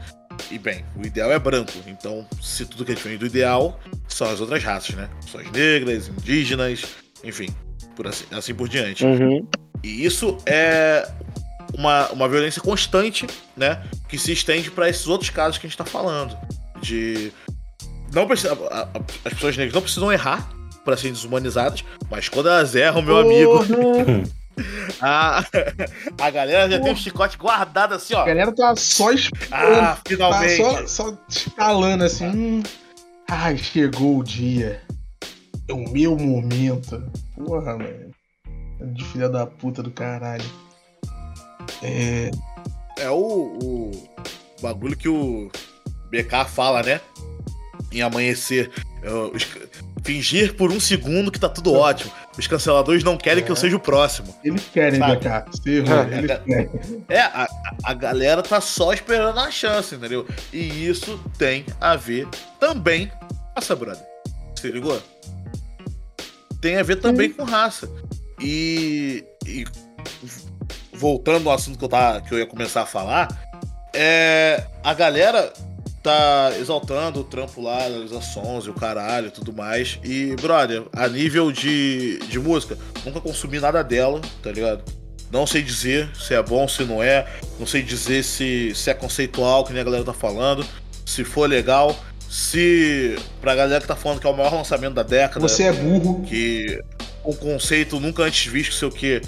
[0.52, 4.30] E bem, o ideal é branco, então se tudo que é diferente do ideal são
[4.30, 5.10] as outras raças, né?
[5.32, 6.84] São as negras, indígenas,
[7.24, 7.50] enfim,
[7.96, 9.04] por assim, assim por diante.
[9.04, 9.48] Uhum.
[9.84, 11.08] E isso é
[11.78, 13.84] uma, uma violência constante, né?
[14.10, 16.38] Que se estende para esses outros casos que a gente está falando.
[16.82, 17.32] De.
[18.14, 18.58] Não precisa,
[19.24, 20.50] as pessoas negras não precisam errar
[20.84, 23.60] para serem desumanizadas, mas quando elas erram, meu amigo.
[25.00, 25.44] A,
[26.20, 28.24] a galera já tem o chicote guardado assim, ó.
[28.24, 29.10] A galera tá só
[29.52, 30.64] Ah, finalmente.
[30.64, 32.26] Tá só, só escalando assim.
[32.26, 32.64] Hum,
[33.30, 34.82] ai, chegou o dia.
[35.68, 37.04] É o meu momento.
[37.36, 38.12] Porra, mano.
[38.96, 40.46] De filha da puta do caralho.
[41.82, 42.32] É.
[43.00, 43.92] É o, o
[44.62, 45.52] bagulho que o
[46.10, 47.00] BK fala, né?
[47.92, 48.72] Em amanhecer.
[49.04, 52.12] É, fingir por um segundo que tá tudo ótimo.
[52.38, 53.46] Os canceladores não querem é.
[53.46, 53.60] que eu é.
[53.60, 54.34] seja o próximo.
[54.44, 55.52] Eles querem, BK.
[55.52, 57.04] Você é, eles querem.
[57.10, 57.48] É, a,
[57.84, 60.26] a galera tá só esperando a chance, entendeu?
[60.54, 62.28] E isso tem a ver
[62.60, 64.04] também com raça, brother.
[64.56, 65.02] Se ligou?
[66.62, 67.90] Tem a ver também com raça.
[68.40, 69.66] E, e
[70.98, 73.28] voltando ao assunto que eu, tava, que eu ia começar a falar,
[73.94, 75.54] é, a galera
[76.04, 80.00] tá exaltando o trampo lá, analisar sons e o caralho e tudo mais.
[80.04, 84.84] E, brother, a nível de, de música, nunca consumi nada dela, tá ligado?
[85.32, 87.28] Não sei dizer se é bom, se não é.
[87.60, 90.66] Não sei dizer se, se é conceitual, que nem a galera tá falando.
[91.06, 91.98] Se for legal.
[92.30, 93.18] Se.
[93.42, 95.42] Pra galera que tá falando que é o maior lançamento da década.
[95.42, 96.22] Você é burro.
[96.24, 96.82] Que.
[97.26, 99.22] Um conceito nunca antes visto, sei o que.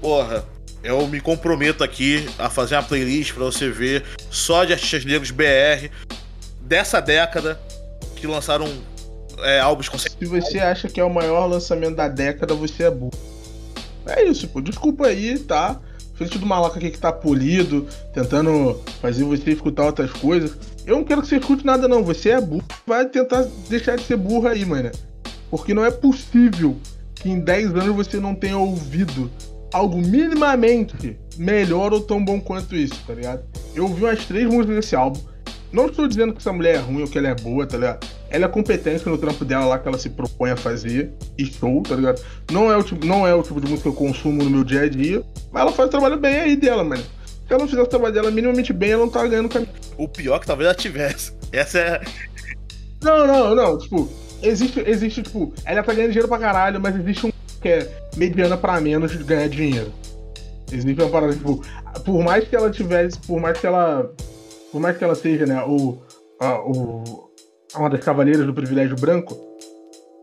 [0.00, 0.44] Porra,
[0.84, 5.30] eu me comprometo aqui a fazer uma playlist para você ver só de artistas negros
[5.30, 5.88] BR
[6.60, 7.58] dessa década
[8.14, 8.68] que lançaram
[9.38, 10.44] é, álbuns conceituais.
[10.44, 13.12] Se você acha que é o maior lançamento da década, você é burro.
[14.06, 14.60] É isso, pô.
[14.60, 15.80] Desculpa aí, tá?
[16.16, 20.56] Feito do maluco aqui que tá polido, tentando fazer você escutar outras coisas.
[20.86, 22.04] Eu não quero que você escute nada, não.
[22.04, 22.64] Você é burro.
[22.86, 24.92] Vai tentar deixar de ser burro aí, mano.
[25.50, 26.76] Porque não é possível
[27.14, 29.30] que em 10 anos você não tenha ouvido
[29.74, 33.42] algo minimamente melhor ou tão bom quanto isso, tá ligado?
[33.74, 35.20] Eu ouvi umas três músicas desse álbum.
[35.72, 38.06] Não estou dizendo que essa mulher é ruim ou que ela é boa, tá ligado?
[38.34, 41.12] ela é competente no trampo dela lá que ela se propõe a fazer.
[41.38, 42.20] E show, tá ligado?
[42.50, 44.64] Não é o tipo, não é o tipo de música que eu consumo no meu
[44.64, 45.22] dia a dia.
[45.52, 47.02] Mas ela faz o trabalho bem aí dela, mano.
[47.02, 49.70] Se ela não fizesse o trabalho dela minimamente bem, ela não tá ganhando caminho.
[49.96, 51.32] O pior é que talvez ela tivesse.
[51.52, 52.00] Essa é.
[53.00, 53.78] Não, não, não.
[53.78, 54.10] Tipo,
[54.42, 57.32] existe, existe, tipo, ela tá ganhando dinheiro pra caralho, mas existe um
[57.64, 59.90] que é mediana pra menos ganhar dinheiro.
[60.70, 61.64] Existe uma parada, tipo,
[62.04, 64.12] por mais que ela tivesse, por mais que ela.
[64.70, 66.02] Por mais que ela seja, né, o.
[66.38, 67.32] A, o
[67.74, 69.36] uma das cavaleiras do privilégio branco,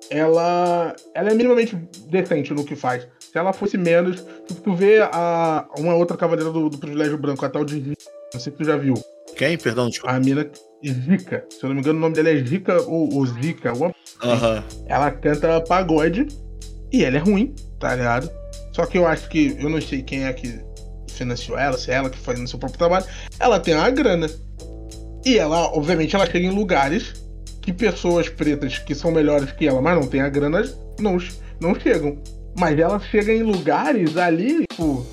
[0.09, 1.75] ela, ela é minimamente
[2.07, 3.05] decente no que faz.
[3.19, 7.43] Se ela fosse menos, tu, tu vê a, uma outra cavaleira do, do privilégio branco,
[7.43, 8.93] a tal de Zika, não sei se tu já viu.
[9.35, 9.57] Quem?
[9.57, 10.15] Perdão, desculpa.
[10.15, 10.49] A mina
[10.85, 13.93] Zika, se eu não me engano o nome dela é Zika ou, ou Zika, alguma
[14.23, 14.63] Aham.
[14.87, 16.27] ela canta pagode
[16.91, 18.29] e ela é ruim, tá ligado?
[18.73, 20.59] Só que eu acho que, eu não sei quem é que
[21.07, 23.05] financiou ela, se é ela que faz no seu próprio trabalho,
[23.39, 24.29] ela tem uma grana.
[25.25, 27.13] E ela, obviamente, ela chega em lugares
[27.61, 30.63] que pessoas pretas que são melhores que ela, mas não tem a grana,
[30.99, 31.17] não,
[31.59, 32.17] não chegam.
[32.57, 35.05] Mas ela chega em lugares ali, tipo,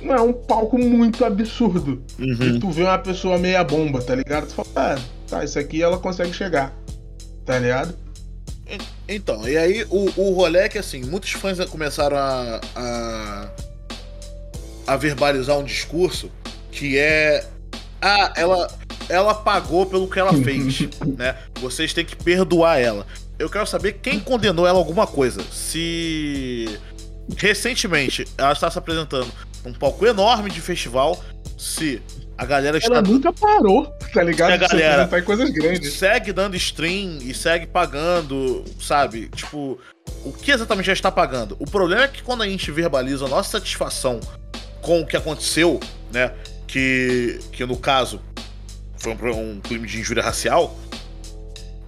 [0.00, 2.02] não é um palco muito absurdo.
[2.18, 2.42] Uhum.
[2.42, 4.48] E tu vê uma pessoa meia bomba, tá ligado?
[4.48, 6.76] Tu fala, ah, tá, isso aqui ela consegue chegar.
[7.46, 7.94] Tá ligado?
[9.14, 13.50] Então, e aí o, o rolê é que assim, muitos fãs começaram a, a,
[14.86, 16.30] a verbalizar um discurso
[16.70, 17.46] que é.
[18.00, 18.68] Ah, ela,
[19.08, 20.80] ela pagou pelo que ela fez,
[21.16, 21.36] né?
[21.60, 23.06] Vocês têm que perdoar ela.
[23.38, 25.42] Eu quero saber quem condenou ela alguma coisa.
[25.52, 26.78] Se
[27.36, 29.30] recentemente ela está se apresentando
[29.64, 31.22] num palco enorme de festival,
[31.56, 32.02] se
[32.42, 34.52] a galera está Ela nunca parou, tá ligado?
[34.52, 35.92] A De se galera- em coisas grandes.
[35.94, 39.28] segue dando stream e segue pagando, sabe?
[39.28, 39.78] Tipo,
[40.24, 41.56] o que exatamente já está pagando?
[41.60, 44.18] O problema é que quando a gente verbaliza a nossa satisfação
[44.80, 45.78] com o que aconteceu,
[46.12, 46.32] né?
[46.66, 48.20] Que, que no caso
[48.96, 50.76] foi um, um crime de injúria racial.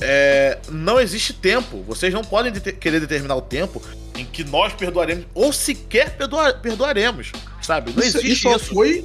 [0.00, 1.82] é, não existe tempo.
[1.82, 3.82] Vocês não podem dete- querer determinar o tempo
[4.16, 7.92] em que nós perdoaremos ou sequer perdoa- perdoaremos, sabe?
[7.92, 9.04] Não Isso, existe isso só foi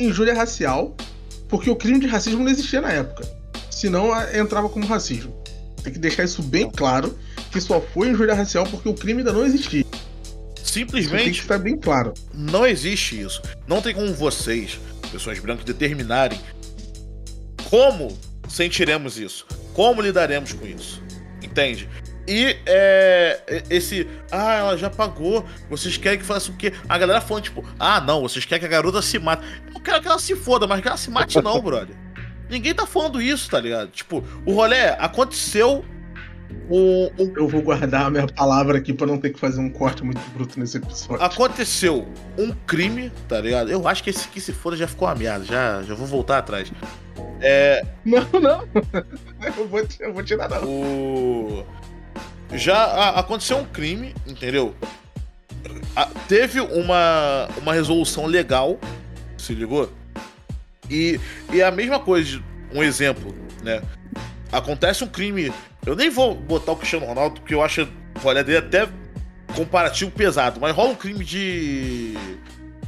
[0.00, 0.96] injúria racial,
[1.48, 3.28] porque o crime de racismo não existia na época.
[3.70, 5.34] Senão entrava como racismo.
[5.82, 7.18] Tem que deixar isso bem claro,
[7.50, 9.80] que só foi injúria racial porque o crime ainda não existia.
[9.80, 12.14] Isso tem que Simplesmente estar bem claro.
[12.32, 13.42] Não existe isso.
[13.66, 14.78] Não tem como vocês,
[15.10, 16.38] pessoas brancas, determinarem
[17.68, 18.16] como
[18.48, 21.02] sentiremos isso, como lidaremos com isso.
[21.42, 21.88] Entende?
[22.30, 24.06] E é, esse.
[24.30, 25.44] Ah, ela já pagou.
[25.68, 26.72] Vocês querem que faça o quê?
[26.88, 29.42] A galera falando, tipo, ah, não, vocês querem que a garota se mate.
[29.66, 31.96] Eu não quero que ela se foda, mas que ela se mate, não, brother.
[32.48, 33.90] Ninguém tá falando isso, tá ligado?
[33.90, 35.84] Tipo, o rolê é, aconteceu
[36.68, 39.70] um, um Eu vou guardar a minha palavra aqui pra não ter que fazer um
[39.70, 41.24] corte muito bruto nesse episódio.
[41.24, 42.06] aconteceu
[42.38, 43.70] um crime, tá ligado?
[43.70, 46.38] Eu acho que esse que se foda já ficou uma merda, já, já vou voltar
[46.38, 46.72] atrás.
[47.40, 48.68] É, Não, não.
[49.56, 50.62] Eu vou, eu vou tirar não.
[50.64, 51.66] o
[52.52, 54.74] já a- aconteceu um crime, entendeu?
[55.94, 58.78] A- teve uma uma resolução legal,
[59.36, 59.92] se ligou?
[60.88, 61.20] E
[61.52, 63.82] e a mesma coisa, um exemplo, né?
[64.52, 65.52] Acontece um crime,
[65.86, 68.88] eu nem vou botar o Cristiano Ronaldo porque eu acho o rolê dele até
[69.54, 72.14] comparativo pesado, mas rola um crime de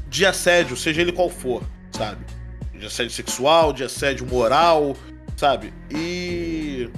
[0.08, 2.24] de assédio, seja ele qual for, sabe?
[2.78, 4.94] De assédio sexual, de assédio moral,
[5.36, 5.72] sabe?
[5.90, 6.90] E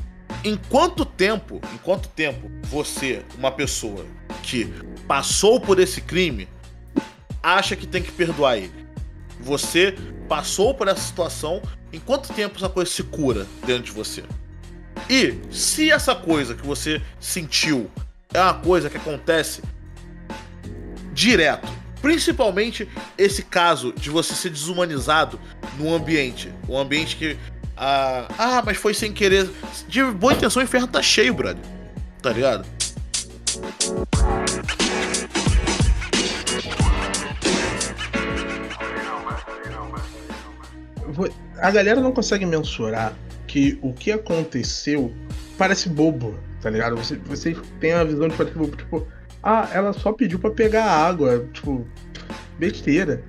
[0.45, 4.05] em quanto tempo, em quanto tempo você, uma pessoa
[4.43, 4.67] que
[5.09, 6.47] passou por esse crime,
[7.43, 8.85] acha que tem que perdoar ele?
[9.41, 9.95] Você
[10.29, 14.23] passou por essa situação, em quanto tempo essa coisa se cura dentro de você?
[15.09, 17.91] E se essa coisa que você sentiu
[18.33, 19.63] é uma coisa que acontece
[21.13, 21.69] direto,
[22.03, 25.41] principalmente esse caso de você ser desumanizado
[25.79, 27.39] no ambiente, um ambiente que
[27.77, 29.49] ah, mas foi sem querer.
[29.89, 31.63] De boa intenção, o inferno tá cheio, brother.
[32.23, 32.67] Tá ligado?
[41.61, 43.15] A galera não consegue mensurar
[43.47, 45.15] que o que aconteceu
[45.57, 46.97] parece bobo, tá ligado?
[46.97, 49.07] Você, vocês têm a visão de parece bobo, tipo,
[49.43, 51.87] ah, ela só pediu pra pegar água, tipo,
[52.59, 53.23] besteira.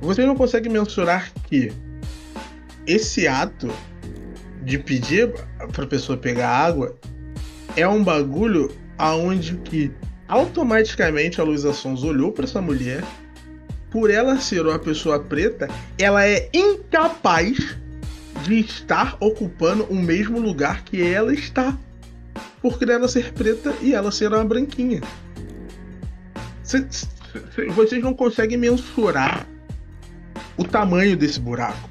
[0.00, 1.72] Vocês não conseguem mensurar que
[2.90, 3.68] esse ato
[4.62, 5.32] de pedir
[5.72, 6.96] pra pessoa pegar água
[7.76, 9.90] é um bagulho aonde que
[10.28, 13.02] automaticamente a Luísa Sons olhou pra essa mulher
[13.90, 15.68] por ela ser uma pessoa preta,
[15.98, 17.76] ela é incapaz
[18.44, 21.76] de estar ocupando o mesmo lugar que ela está.
[22.62, 25.00] Por ela ser preta e ela ser uma branquinha.
[26.62, 27.08] Cê- cê-
[27.74, 29.44] Vocês não conseguem mensurar
[30.56, 31.89] o tamanho desse buraco.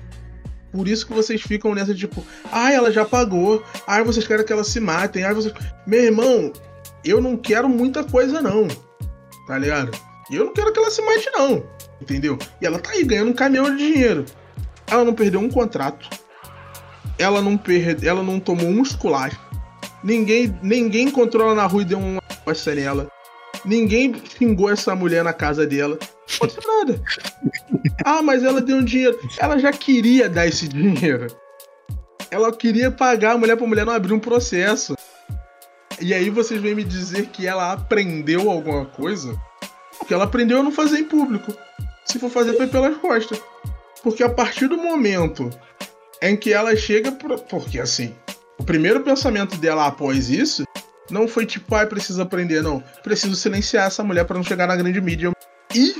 [0.71, 4.53] Por isso que vocês ficam nessa, tipo, ai, ela já pagou, ai, vocês querem que
[4.53, 5.53] ela se matem, ai, vocês.
[5.87, 6.53] Meu irmão,
[7.03, 8.67] eu não quero muita coisa, não.
[9.47, 9.91] Tá ligado?
[10.31, 11.63] Eu não quero que ela se mate, não.
[11.99, 12.37] Entendeu?
[12.61, 14.25] E ela tá aí ganhando um caminhão de dinheiro.
[14.87, 16.07] Ela não perdeu um contrato.
[17.17, 19.31] Ela não perde, ela não tomou um muscular.
[20.03, 23.11] Ninguém, ninguém encontrou ela na rua e deu uma costa nela.
[23.65, 25.97] Ninguém xingou essa mulher na casa dela.
[26.35, 27.01] Aconteceu nada.
[28.05, 29.19] Ah, mas ela deu um dinheiro.
[29.37, 31.27] Ela já queria dar esse dinheiro.
[32.31, 34.95] Ela queria pagar a mulher pra mulher não abrir um processo.
[35.99, 39.35] E aí vocês vêm me dizer que ela aprendeu alguma coisa?
[39.97, 41.53] Porque ela aprendeu a não fazer em público.
[42.05, 43.41] Se for fazer, foi pelas costas.
[44.01, 45.49] Porque a partir do momento
[46.21, 47.11] em que ela chega.
[47.11, 47.37] Pro...
[47.37, 48.15] Porque assim,
[48.57, 50.63] o primeiro pensamento dela após isso
[51.09, 52.83] não foi tipo, ai, ah, preciso aprender, não.
[53.03, 55.31] Preciso silenciar essa mulher para não chegar na grande mídia.
[55.73, 55.95] E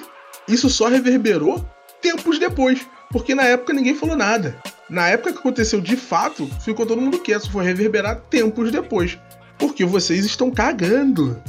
[0.50, 1.66] isso só reverberou
[2.02, 2.86] tempos depois.
[3.12, 4.62] Porque na época ninguém falou nada.
[4.90, 7.52] Na época que aconteceu de fato, ficou todo mundo quieto.
[7.52, 9.18] Foi reverberar tempos depois.
[9.58, 11.42] Porque vocês estão cagando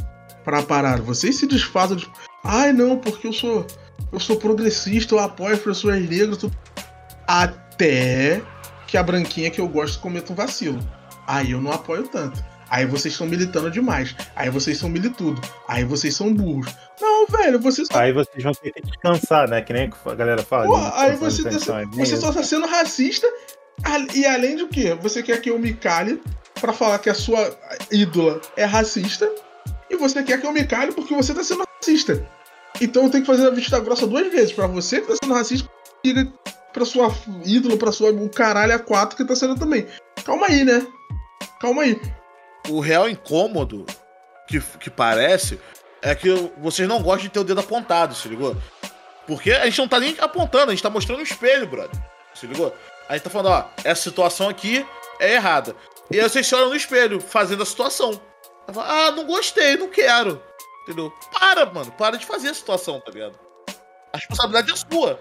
[0.44, 1.01] para parar.
[1.01, 2.11] Vocês se desfazem de.
[2.42, 3.66] Ai, não, porque eu sou.
[4.11, 6.44] Eu sou progressista, eu apoio as pessoas negras.
[7.26, 8.42] Até
[8.86, 10.80] que a branquinha que eu gosto cometa um vacilo.
[11.26, 12.42] Aí eu não apoio tanto.
[12.70, 14.14] Aí vocês estão militando demais.
[14.36, 15.40] Aí vocês são militudo.
[15.66, 16.72] Aí vocês são burros.
[17.00, 17.88] Não, velho, vocês.
[17.92, 19.60] Aí vocês vão ter que descansar, né?
[19.60, 20.66] Que nem a galera fala.
[20.66, 21.50] Pô, aí você, tá,
[21.92, 23.26] você só tá sendo racista.
[24.14, 26.22] E além do que, você quer que eu me cale
[26.60, 27.58] pra falar que a sua
[27.90, 29.28] ídola é racista.
[29.90, 32.24] E você quer que eu me cale porque você tá sendo racista.
[32.80, 34.52] Então eu tenho que fazer a vista grossa duas vezes.
[34.52, 35.68] Pra você que tá sendo racista,
[36.04, 36.32] diga
[36.72, 37.12] pra sua
[37.44, 38.12] ídola, pra sua.
[38.12, 39.88] O caralho a quatro que tá sendo também.
[40.24, 40.86] Calma aí, né?
[41.60, 42.00] Calma aí
[42.70, 43.84] o real incômodo
[44.46, 45.60] que, que parece
[46.02, 48.56] é que vocês não gostam de ter o dedo apontado, se ligou?
[49.26, 52.00] Porque a gente não tá nem apontando, a gente tá mostrando um espelho, brother.
[52.34, 52.74] Se ligou?
[53.08, 54.86] A gente tá falando, ó, essa situação aqui
[55.18, 55.76] é errada.
[56.10, 58.20] E aí vocês olham no espelho, fazendo a situação.
[58.76, 60.42] Ah, não gostei, não quero.
[60.82, 61.12] Entendeu?
[61.32, 63.38] Para, mano, para de fazer a situação, tá ligado?
[64.12, 65.20] A responsabilidade é sua.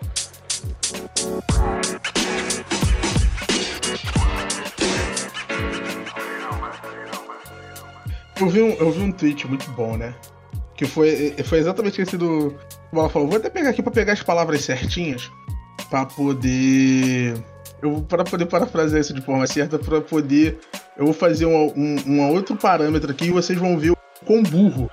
[8.40, 10.16] Eu vi, um, eu vi um tweet muito bom, né?
[10.76, 12.56] Que foi, foi exatamente esse do.
[12.92, 15.30] O falou: vou até pegar aqui pra pegar as palavras certinhas.
[15.90, 17.34] Pra poder.
[17.82, 20.58] Eu para poder parafrasear isso de forma certa, para poder.
[20.98, 24.44] Eu vou fazer um, um, um, outro parâmetro aqui e vocês vão ver o quão
[24.44, 24.90] burro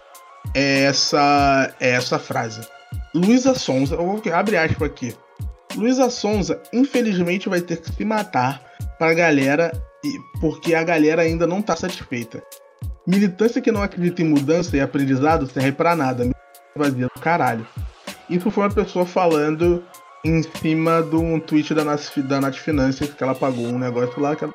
[0.54, 2.60] é essa, é essa frase.
[3.14, 5.14] Luísa Sonza, vou abre aspas aqui.
[5.74, 8.62] Luísa Sonza, infelizmente, vai ter que se matar
[8.98, 9.72] pra galera,
[10.40, 12.42] porque a galera ainda não tá satisfeita.
[13.06, 16.28] Militância que não acredita em mudança e aprendizado serve para nada.
[16.74, 17.64] Vazia do caralho.
[18.28, 19.84] Isso foi uma pessoa falando
[20.24, 24.20] em cima de um tweet da Nath, da Nath Finanças que ela pagou um negócio
[24.20, 24.36] lá.
[24.40, 24.52] Ela...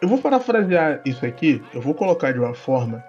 [0.00, 3.02] Eu vou parafrasear isso aqui, eu vou colocar de uma forma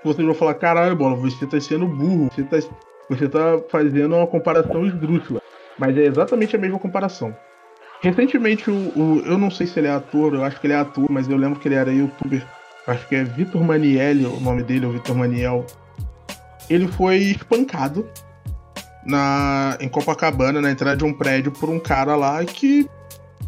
[0.00, 2.58] que vocês vão falar: caralho, bola, você tá sendo burro, você tá,
[3.10, 5.42] você tá fazendo uma comparação esdrúxula.
[5.76, 7.36] Mas é exatamente a mesma comparação.
[8.00, 10.78] Recentemente, o, o, eu não sei se ele é ator, eu acho que ele é
[10.78, 12.46] ator, mas eu lembro que ele era youtuber
[12.86, 15.66] acho que é Vitor Manielli, o nome dele, o Vitor Maniel.
[16.68, 18.08] Ele foi espancado
[19.04, 22.88] na, em Copacabana, na entrada de um prédio, por um cara lá que.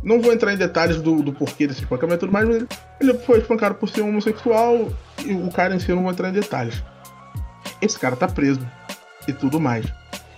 [0.00, 2.68] Não vou entrar em detalhes do, do porquê desse espancamento, mas ele,
[3.00, 4.92] ele foi espancado por ser homossexual
[5.24, 6.84] e o cara em si eu não vou entrar em detalhes.
[7.82, 8.64] Esse cara tá preso
[9.26, 9.86] e tudo mais.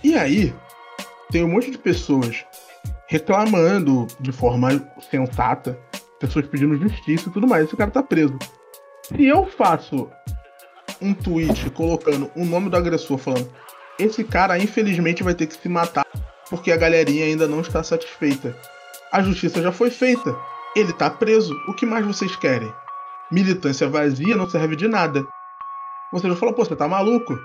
[0.03, 0.55] E aí,
[1.31, 2.45] tem um monte de pessoas
[3.07, 5.79] reclamando de forma sensata,
[6.19, 7.67] pessoas pedindo justiça e tudo mais.
[7.67, 8.39] Esse cara tá preso.
[9.17, 10.09] Se eu faço
[11.01, 13.51] um tweet colocando o nome do agressor falando
[13.99, 16.07] esse cara infelizmente vai ter que se matar
[16.49, 18.57] porque a galerinha ainda não está satisfeita.
[19.13, 20.37] A justiça já foi feita.
[20.75, 21.55] Ele tá preso.
[21.69, 22.73] O que mais vocês querem?
[23.31, 25.25] Militância vazia não serve de nada.
[26.13, 27.39] Você já falou, pô, você tá maluco?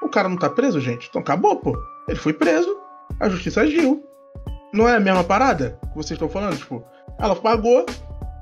[0.00, 1.08] O cara não tá preso, gente?
[1.08, 1.76] Então acabou, pô.
[2.08, 2.76] Ele foi preso.
[3.18, 4.04] A justiça agiu.
[4.72, 6.56] Não é a mesma parada que vocês estão falando?
[6.56, 6.84] Tipo,
[7.18, 7.84] ela pagou,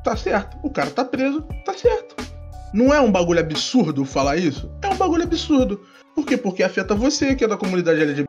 [0.04, 0.58] tá certo.
[0.62, 2.31] O cara tá preso, tá certo.
[2.72, 4.70] Não é um bagulho absurdo falar isso?
[4.82, 5.80] É um bagulho absurdo.
[6.14, 6.36] Por quê?
[6.36, 8.28] Porque afeta você, que é da comunidade LGBT.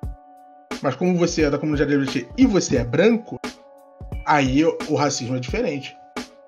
[0.82, 3.40] Mas como você é da comunidade LGBT e você é branco,
[4.26, 5.96] aí o racismo é diferente.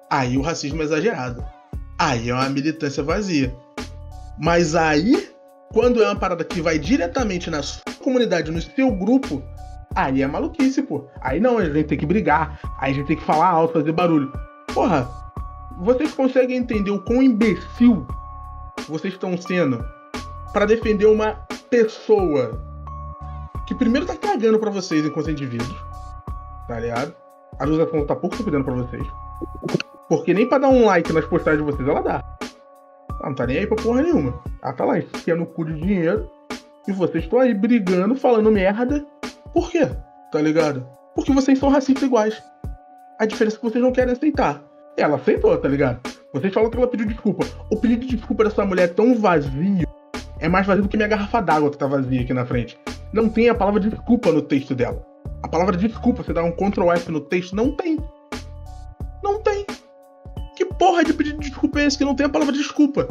[0.10, 1.46] Aí o racismo é exagerado.
[1.98, 3.56] Aí é uma militância vazia.
[4.38, 5.30] Mas aí,
[5.72, 9.42] quando é uma parada que vai diretamente na sua comunidade, no seu grupo,
[9.96, 11.08] aí é maluquice, pô.
[11.22, 13.94] Aí não, a gente tem que brigar, aí a gente tem que falar alto, fazer
[13.94, 14.32] barulho.
[14.74, 15.10] Porra,
[15.78, 18.06] vocês conseguem entender o quão imbecil
[18.88, 19.84] vocês estão sendo
[20.54, 21.34] para defender uma
[21.70, 22.62] pessoa
[23.68, 25.76] que primeiro tá cagando para vocês enquanto indivíduos,
[26.68, 27.14] tá ligado?
[27.60, 29.06] A Sonza tá pouco se fudendo pra vocês.
[30.08, 32.24] Porque nem pra dar um like nas postagens de vocês ela dá.
[33.20, 34.40] Ela não tá nem aí pra porra nenhuma.
[34.62, 36.30] Ela tá lá enfiando o cu de dinheiro.
[36.88, 39.04] E vocês estão aí brigando, falando merda.
[39.52, 39.90] Por quê?
[40.32, 40.86] Tá ligado?
[41.16, 42.42] Porque vocês são racistas iguais.
[43.18, 44.62] A diferença é que vocês não querem aceitar.
[44.98, 46.00] Ela aceitou, tá ligado?
[46.34, 47.46] Vocês falam que ela pediu desculpa.
[47.72, 49.88] O pedido de desculpa dessa mulher é tão vazio.
[50.40, 52.78] É mais vazio do que minha garrafa d'água que tá vazia aqui na frente.
[53.14, 55.06] Não tem a palavra desculpa no texto dela.
[55.44, 57.98] A palavra desculpa, você dá um Ctrl F no texto, não tem.
[59.24, 59.66] Não tem.
[60.56, 63.08] Que porra de pedido de desculpa é esse que não tem a palavra desculpa?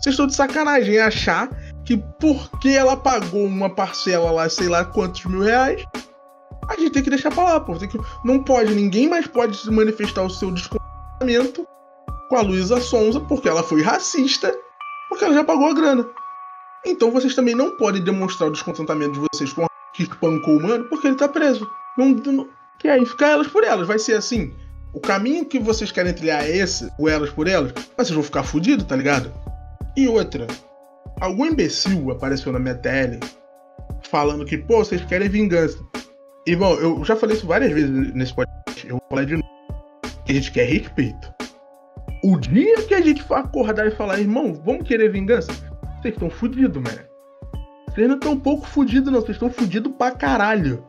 [0.00, 1.50] Vocês estão de sacanagem em achar
[1.84, 5.84] que porque ela pagou uma parcela lá, sei lá quantos mil reais,
[6.68, 7.74] a gente tem que deixar pra lá, pô.
[7.74, 7.98] Que...
[8.24, 11.66] Não pode, ninguém mais pode manifestar o seu descontentamento
[12.28, 14.54] com a Luísa Sonza porque ela foi racista,
[15.08, 16.06] porque ela já pagou a grana.
[16.86, 20.84] Então vocês também não podem demonstrar o descontentamento de vocês com que espancou o mano
[20.84, 21.68] porque ele tá preso.
[21.98, 22.48] Não, não,
[22.78, 23.86] que aí elas por elas.
[23.86, 24.54] Vai ser assim.
[24.92, 28.24] O caminho que vocês querem trilhar é esse, o elas por elas, mas vocês vão
[28.24, 29.32] ficar fudidos, tá ligado?
[29.96, 30.48] E outra,
[31.20, 33.20] algum imbecil apareceu na minha tele
[34.10, 35.78] falando que, pô, vocês querem vingança.
[36.46, 39.48] Irmão, eu já falei isso várias vezes nesse podcast, eu vou falar de novo.
[40.28, 41.34] A gente quer respeito.
[42.22, 45.52] O dia que a gente for acordar e falar, irmão, vamos querer vingança,
[46.00, 47.10] vocês estão fudidos, mano.
[47.88, 49.20] Vocês não estão um pouco fudidos, não.
[49.20, 50.84] Vocês estão fudidos pra caralho.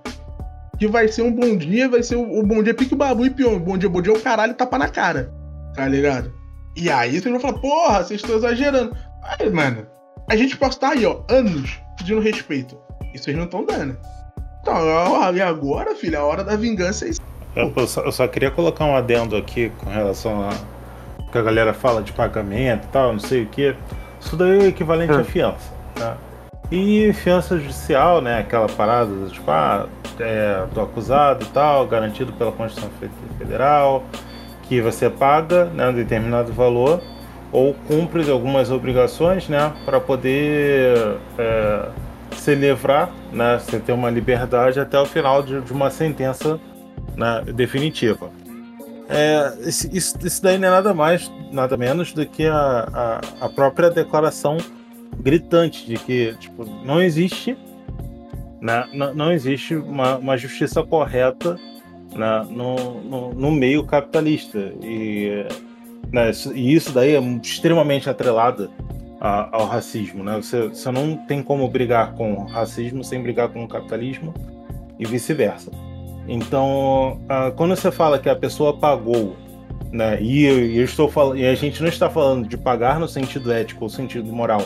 [0.78, 3.30] Que vai ser um bom dia, vai ser o, bom dia pique o babu e
[3.30, 3.60] pior.
[3.60, 5.34] Bom dia, bom dia, o caralho tapa na cara.
[5.76, 6.34] Tá ligado?
[6.76, 8.95] E aí vocês vão falar, porra, vocês estão exagerando.
[9.24, 9.86] Aí, mano,
[10.30, 12.78] a gente pode estar aí, ó, anos pedindo respeito.
[13.14, 13.97] E vocês não estão dando.
[14.62, 17.22] Então, e agora, filho, a hora da vingança é isso.
[17.55, 20.53] Eu, só, eu só queria colocar um adendo aqui com relação a
[21.32, 23.76] que a galera fala de pagamento e tal, não sei o que.
[24.20, 26.18] Isso daí é equivalente à fiança, tá?
[26.72, 28.39] E fiança judicial, né?
[28.39, 29.88] Aquela parada, tipo, ah,
[30.20, 32.91] é, do acusado e tal, garantido pela Constituição
[33.38, 34.03] Federal,
[34.64, 37.01] que você paga né, um determinado valor
[37.51, 39.74] ou cumpre algumas obrigações, né?
[39.86, 41.86] Para poder é,
[42.42, 43.60] se livrar, né?
[43.60, 46.60] Você ter uma liberdade até o final de, de uma sentença
[47.16, 48.32] né, definitiva.
[49.08, 53.50] É, isso, isso daí não é nada mais, nada menos do que a, a, a
[53.50, 54.58] própria declaração
[55.20, 57.56] gritante de que tipo, não existe
[58.62, 61.60] né, não, não existe uma, uma justiça correta
[62.16, 65.46] né, no, no, no, meio capitalista e,
[66.12, 68.72] né, e isso daí é extremamente atrelado
[69.24, 70.36] ao racismo né?
[70.36, 74.34] você, você não tem como brigar com o racismo sem brigar com o capitalismo
[74.98, 75.70] e vice-versa
[76.28, 77.20] então
[77.56, 79.36] quando você fala que a pessoa pagou
[79.92, 83.08] né, e eu, eu estou falando e a gente não está falando de pagar no
[83.08, 84.66] sentido ético ou sentido moral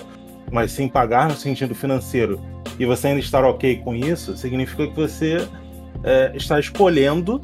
[0.52, 2.40] mas sim pagar no sentido financeiro,
[2.80, 5.48] e você ainda estar ok com isso, significa que você
[6.04, 7.42] é, está escolhendo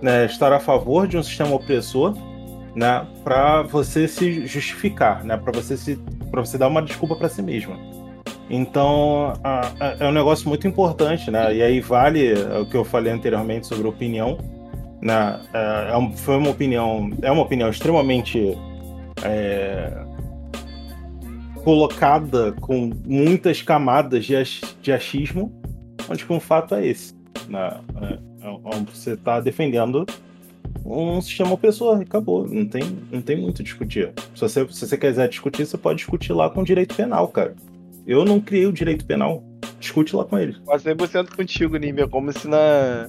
[0.00, 2.16] né, estar a favor de um sistema opressor
[2.74, 5.98] né, para você se justificar, né, para você se
[6.32, 7.76] para você dar uma desculpa para si mesmo.
[8.50, 11.54] Então a, a, é um negócio muito importante, né?
[11.54, 14.38] E aí vale o que eu falei anteriormente sobre opinião,
[15.00, 15.40] né?
[15.52, 18.58] É, é foi uma opinião, é uma opinião extremamente
[19.22, 19.92] é,
[21.62, 24.34] colocada com muitas camadas de,
[24.80, 25.52] de achismo,
[26.10, 27.14] onde um fato é esse.
[27.48, 27.80] Né?
[28.00, 30.04] É, é você está defendendo
[30.84, 32.46] um sistema opressor, acabou.
[32.46, 34.12] Não tem, não tem muito discutir.
[34.34, 37.54] Se você, se você quiser discutir, você pode discutir lá com o direito penal, cara.
[38.06, 39.42] Eu não criei o direito penal.
[39.78, 40.56] Discute lá com ele.
[40.64, 42.08] Quase 100% contigo, Nímia.
[42.08, 43.08] Como se na,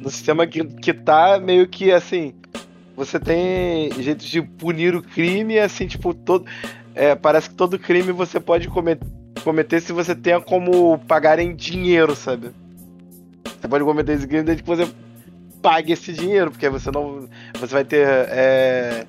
[0.00, 2.34] no sistema que, que tá, meio que assim.
[2.94, 6.44] Você tem jeito de punir o crime, assim, tipo, todo
[6.94, 9.06] é, parece que todo crime você pode cometer,
[9.42, 12.50] cometer se você tenha como pagar em dinheiro, sabe?
[13.60, 14.88] Você pode cometer esse crime desde que você
[15.62, 17.28] pague esse dinheiro, porque você não.
[17.58, 19.06] Você vai ter é,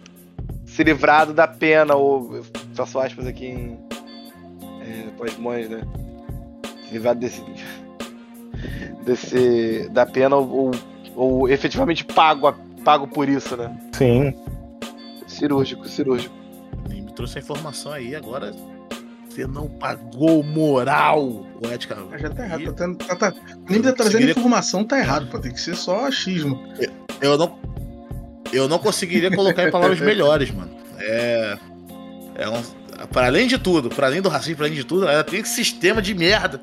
[0.66, 2.43] se livrado da pena, ou.
[2.74, 3.80] Faço aspas aqui em.
[4.82, 5.82] É, pós-mães, né?
[6.88, 7.43] Se livrado desse.
[9.04, 9.89] desse.
[9.89, 10.72] da pena, ou,
[11.16, 12.54] ou efetivamente pago,
[12.86, 13.76] pago por isso, né?
[13.93, 14.34] Sim.
[15.28, 16.43] Cirúrgico, cirúrgico
[17.14, 18.54] trouxe a informação aí, agora
[19.34, 21.45] você não pagou moral.
[21.65, 22.73] Ah, já tá errado.
[22.73, 23.34] Tá, tá, tá,
[23.69, 25.39] nem tá trazendo informação, tá errado, pô.
[25.39, 26.61] Tem que ser só achismo.
[26.79, 27.59] Eu, eu não.
[28.51, 30.71] Eu não conseguiria colocar em palavras melhores, mano.
[30.99, 31.57] É.
[32.36, 32.61] É um.
[33.11, 35.55] Para além de tudo, para além do racismo, para além de tudo, ela tem esse
[35.55, 36.61] sistema de merda.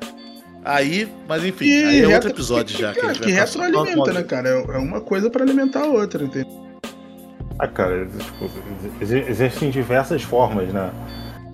[0.63, 2.93] Aí, mas enfim, e aí é outro episódio que, já.
[2.93, 4.49] Que, que, que retroalimenta, né, cara?
[4.49, 6.71] É, é uma coisa para alimentar a outra, entendeu?
[7.59, 8.49] Ah, cara, tipo,
[9.01, 10.91] existem diversas formas, né?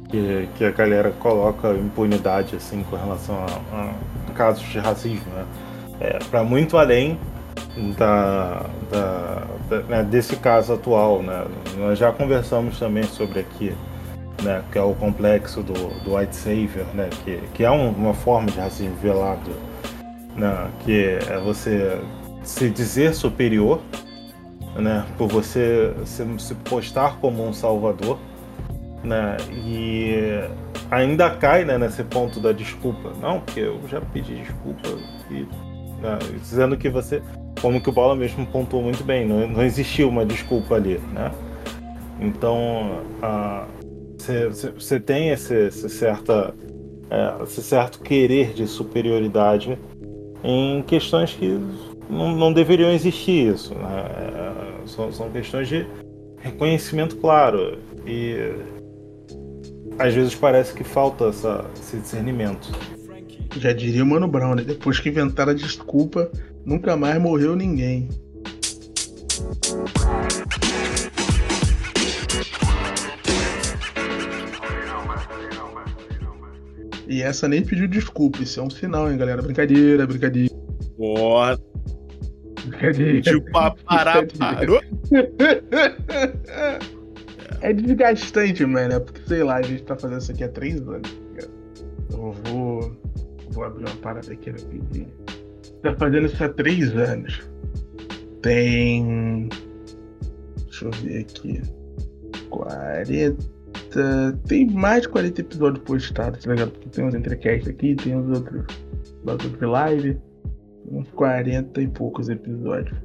[0.10, 3.90] Que, que a galera coloca impunidade, assim, com relação a,
[4.30, 5.46] a casos de racismo, né?
[6.00, 7.20] É, para muito além
[7.98, 11.46] da, da, da né, desse caso atual, né?
[11.78, 13.74] Nós já conversamos também sobre aqui,
[14.44, 14.64] né?
[14.72, 17.10] Que é o complexo do, do white savior, né?
[17.24, 19.52] Que, que é um, uma forma de racismo velado,
[20.36, 20.70] né?
[20.86, 22.00] Que é você
[22.44, 23.82] se dizer superior,
[24.76, 25.06] né?
[25.18, 28.18] Por você se, se postar como um salvador,
[29.04, 29.38] né?
[29.52, 30.44] E
[30.90, 33.14] ainda cai né, nesse ponto da desculpa.
[33.22, 34.90] Não, porque eu já pedi desculpa
[35.32, 35.48] e
[36.02, 37.22] né, dizendo que você,
[37.62, 41.32] como que o Bola mesmo pontuou muito bem, não, não existiu uma desculpa ali, né?
[42.20, 43.04] Então,
[44.76, 46.54] você tem esse, esse, certa,
[47.10, 49.78] é, esse certo querer de superioridade
[50.44, 51.60] em questões que
[52.10, 53.76] não, não deveriam existir isso.
[53.76, 54.06] Né?
[54.34, 55.86] É, são, são questões de
[56.40, 58.52] reconhecimento claro e
[60.00, 62.72] às vezes parece que falta essa, esse discernimento.
[63.58, 64.64] Já diria o Mano Brown, né?
[64.64, 66.30] Depois que inventaram a desculpa,
[66.66, 68.08] nunca mais morreu ninguém.
[77.08, 79.42] E essa nem pediu desculpa, isso é um sinal, hein, galera?
[79.42, 80.54] Brincadeira, brincadeira.
[80.98, 81.58] Porra.
[82.66, 83.14] Brincadeira.
[83.14, 84.82] Pediu pra parar, parou.
[87.62, 89.00] É desgastante, mano, né?
[89.00, 91.12] Porque, sei lá, a gente tá fazendo isso aqui há três anos.
[91.40, 91.48] Tá
[92.12, 92.96] eu vou.
[93.52, 95.08] Vou abrir uma parada aqui rapidinho.
[95.82, 97.42] Tá fazendo isso há três anos.
[98.42, 99.50] Tem.
[100.66, 101.62] Deixa eu ver aqui.
[102.50, 103.38] 40.
[104.48, 106.72] Tem mais de 40 episódios postados, tá ligado?
[106.72, 108.66] Porque tem uns entrecasts aqui, tem uns outros
[109.24, 110.18] bagulho de live.
[110.92, 112.98] Uns 40 e poucos episódios.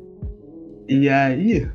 [0.89, 1.69] E aí.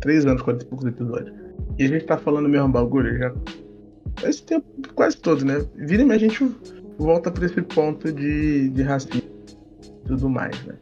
[0.00, 1.45] Três anos, 40 e poucos episódios.
[1.78, 3.34] E a gente tá falando o mesmo bagulho já.
[4.24, 5.64] Esse tempo quase todo, né?
[5.76, 6.50] Vira e a gente
[6.98, 9.22] volta pra esse ponto de, de racismo
[9.82, 10.74] e tudo mais, né?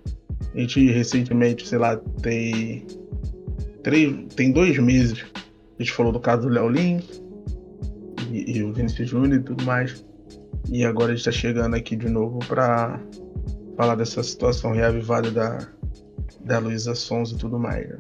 [0.55, 2.87] A gente recentemente, sei lá, tem.
[3.83, 5.25] Três, tem dois meses.
[5.79, 7.23] A gente falou do caso do Léo Lins
[8.31, 10.05] e, e, o Vinicius Júnior e tudo mais.
[10.71, 13.01] E agora a gente tá chegando aqui de novo pra
[13.77, 15.69] falar dessa situação reavivada da,
[16.45, 17.89] da Luísa Sons e tudo mais.
[17.89, 17.99] Né?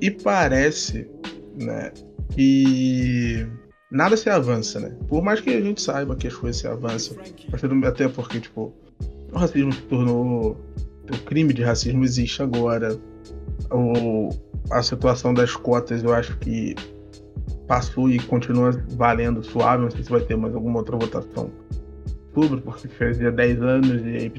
[0.00, 1.08] E parece
[1.60, 1.92] né?
[2.36, 3.46] E
[3.90, 4.96] nada se avança, né?
[5.08, 7.16] Por mais que a gente saiba que as coisas se avançam,
[7.86, 8.72] até porque, tipo,
[9.32, 10.56] o racismo se tornou.
[11.12, 12.96] O crime de racismo existe agora.
[13.70, 14.30] O,
[14.70, 16.74] a situação das cotas eu acho que
[17.66, 19.82] passou e continua valendo suave.
[19.82, 21.50] Não sei se vai ter mais alguma outra votação
[22.34, 24.32] sobre, porque fazia 10 anos e aí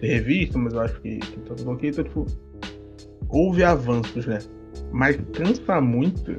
[0.00, 1.90] ser revisto, mas eu acho que, que tá tudo ok.
[1.90, 2.26] Então, tipo,
[3.28, 4.38] houve avanços, né?
[4.92, 6.36] Mas cansa muito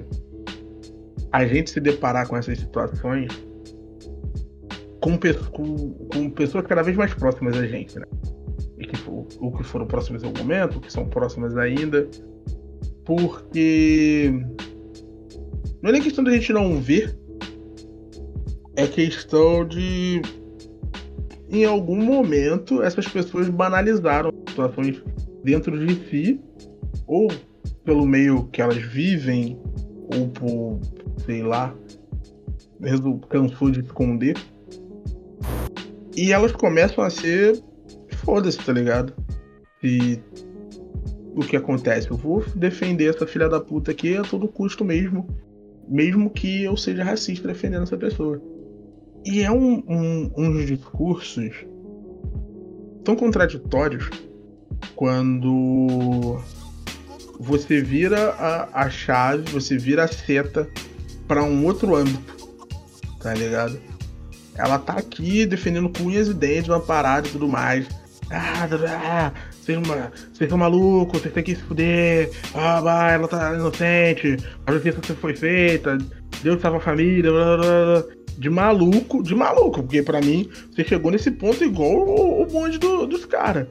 [1.31, 3.27] a gente se deparar com essas situações
[4.99, 5.17] com,
[5.51, 8.05] com, com pessoas cada vez mais próximas a gente, né?
[8.77, 8.97] E que,
[9.39, 12.07] ou que foram próximas em algum momento, que são próximas ainda.
[13.05, 14.33] Porque
[15.81, 17.17] não é nem questão da gente não ver,
[18.75, 20.21] é questão de
[21.49, 25.01] em algum momento essas pessoas banalizaram situações
[25.43, 26.41] dentro de si
[27.07, 27.29] ou
[27.87, 29.57] pelo meio que elas vivem,
[30.13, 30.81] ou por,
[31.25, 31.73] sei lá,
[33.29, 34.35] cansou de esconder.
[36.13, 37.63] E elas começam a ser.
[38.25, 39.13] Foda-se, tá ligado?
[39.81, 40.19] E
[41.33, 42.11] o que acontece?
[42.11, 45.25] Eu vou defender essa filha da puta aqui a todo custo mesmo.
[45.87, 48.41] Mesmo que eu seja racista defendendo essa pessoa.
[49.23, 51.65] E é um, um, uns discursos
[53.05, 54.09] tão contraditórios
[54.93, 56.37] quando
[57.39, 60.67] você vira a, a chave, você vira a seta
[61.27, 62.35] para um outro âmbito,
[63.19, 63.79] tá ligado?
[64.55, 67.87] Ela tá aqui defendendo cunhas e dentes, uma parada e tudo mais.
[68.31, 69.31] Ah, ah
[69.61, 69.79] vocês,
[70.33, 72.31] vocês são malucos, vocês têm que se fuder.
[72.53, 75.97] Ah, bah, ela tá inocente, a justiça foi feita,
[76.41, 78.03] Deus salva a família, blá, blá, blá.
[78.37, 82.77] De maluco, de maluco, porque para mim você chegou nesse ponto igual o, o bonde
[82.77, 83.67] do, dos caras.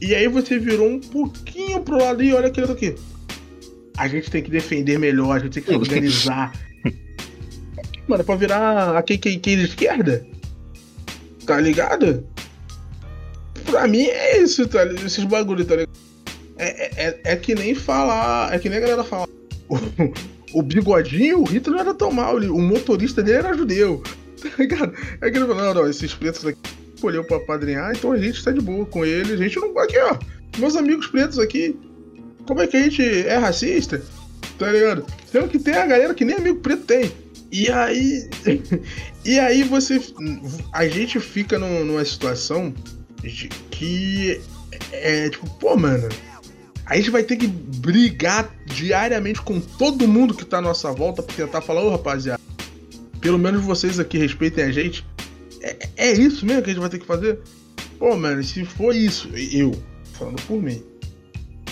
[0.00, 2.94] E aí você virou um pouquinho pro lado e olha aquilo aqui.
[3.96, 6.52] A gente tem que defender melhor, a gente tem que organizar.
[8.06, 10.26] Mano, é pra virar a KKK de esquerda?
[11.46, 12.26] Tá ligado?
[13.64, 15.06] Pra mim é isso, tá ligado?
[15.06, 15.96] Esses bagulho, tá ligado?
[16.58, 18.54] É, é, é que nem falar.
[18.54, 19.26] É que nem a galera fala.
[20.54, 22.36] O, o bigodinho, o Hitler não era tão mal.
[22.36, 24.02] O motorista dele era judeu.
[24.36, 24.92] Tá ligado?
[25.22, 28.42] É que ele falou, não, não, esses pretos aqui escolheu para padrinhar, então a gente
[28.42, 29.34] tá de boa com ele.
[29.34, 29.78] A gente não.
[29.78, 30.18] Aqui, ó.
[30.58, 31.78] Meus amigos pretos aqui.
[32.46, 34.02] Como é que a gente é racista?
[34.58, 35.06] Tá ligado?
[35.30, 37.12] Sendo que tem a galera que nem amigo preto tem.
[37.52, 38.28] E aí.
[39.24, 40.00] e aí você.
[40.72, 42.74] A gente fica numa situação
[43.22, 44.40] de que
[44.92, 46.08] é tipo, pô, mano,
[46.86, 51.22] a gente vai ter que brigar diariamente com todo mundo que tá à nossa volta
[51.22, 52.40] pra tentar falar, ô rapaziada,
[53.20, 55.04] pelo menos vocês aqui respeitem a gente.
[55.60, 57.38] É, é isso mesmo que a gente vai ter que fazer?
[57.98, 59.72] Pô, mano, se for isso, eu,
[60.12, 60.82] falando por mim,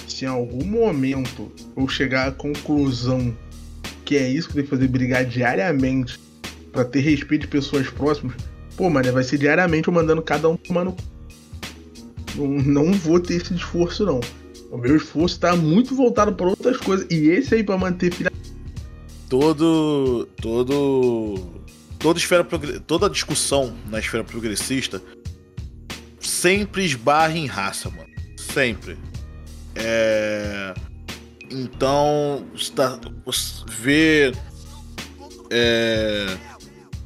[0.08, 3.36] se em algum momento eu chegar à conclusão
[4.04, 6.20] que é isso que tem que fazer, brigar diariamente
[6.72, 8.36] para ter respeito de pessoas próximas,
[8.76, 10.94] pô, mano, vai ser diariamente eu mandando cada um tomando.
[12.34, 14.20] Não, não vou ter esse esforço, não.
[14.70, 17.06] O meu esforço tá muito voltado para outras coisas.
[17.10, 18.32] E esse aí para manter filha.
[19.28, 20.28] Todo.
[20.40, 21.63] Todo.
[22.04, 22.44] Toda, esfera,
[22.86, 25.00] toda discussão na esfera progressista
[26.20, 28.10] sempre esbarra em raça, mano.
[28.36, 28.98] Sempre.
[29.74, 30.74] É...
[31.50, 32.46] Então,
[33.24, 34.32] você vê
[35.50, 36.36] é...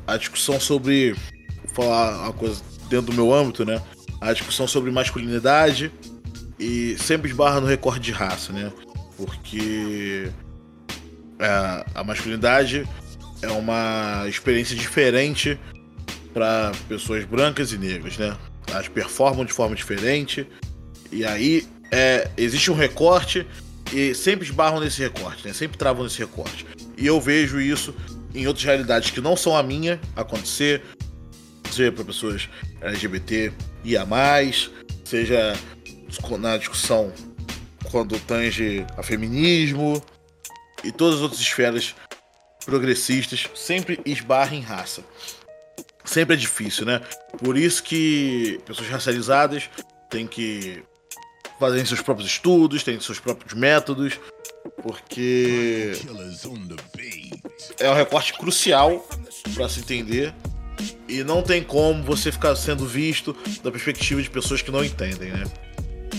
[0.05, 1.13] a discussão sobre.
[1.13, 3.81] Vou falar uma coisa dentro do meu âmbito, né?
[4.21, 5.93] A discussão sobre masculinidade
[6.59, 8.73] e sempre esbarra no recorte de raça, né?
[9.17, 10.29] Porque
[11.39, 12.85] a, a masculinidade
[13.43, 15.59] é uma experiência diferente
[16.33, 18.37] para pessoas brancas e negras, né?
[18.69, 20.47] Elas performam de forma diferente
[21.11, 23.47] e aí é, existe um recorte
[23.93, 25.53] e sempre esbarram nesse recorte, né?
[25.53, 26.67] Sempre travam nesse recorte.
[26.97, 27.95] E eu vejo isso
[28.35, 30.83] em outras realidades que não são a minha acontecer,
[31.71, 32.49] seja para pessoas
[32.81, 33.53] LGBT
[33.85, 34.71] e a mais,
[35.05, 35.57] seja
[36.39, 37.13] na discussão
[37.91, 40.03] quando tange a feminismo
[40.85, 41.95] e todas as outras esferas
[42.65, 45.03] progressistas, sempre esbarra em raça.
[46.05, 47.01] Sempre é difícil, né?
[47.39, 49.69] Por isso que pessoas racializadas
[50.09, 50.83] têm que
[51.59, 54.19] fazer seus próprios estudos, têm seus próprios métodos,
[54.83, 55.93] porque
[57.79, 59.07] é um recorte crucial
[59.55, 60.35] para se entender
[61.09, 65.31] e não tem como você ficar sendo visto da perspectiva de pessoas que não entendem,
[65.31, 65.45] né?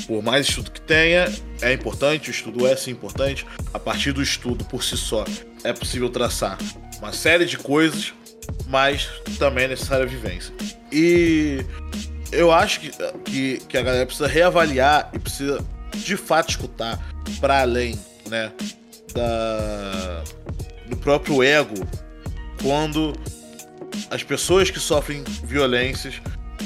[0.07, 1.31] Por mais estudo que tenha,
[1.61, 3.45] é importante, o estudo é sim importante.
[3.73, 5.25] A partir do estudo por si só,
[5.63, 6.57] é possível traçar
[6.97, 8.13] uma série de coisas,
[8.67, 10.53] mas também é necessária a vivência.
[10.91, 11.65] E
[12.31, 12.91] eu acho que,
[13.25, 16.99] que, que a galera precisa reavaliar e precisa de fato escutar
[17.39, 18.51] para além, né,
[19.13, 20.23] da,
[20.87, 21.75] do próprio ego
[22.61, 23.13] quando
[24.09, 26.21] as pessoas que sofrem violências,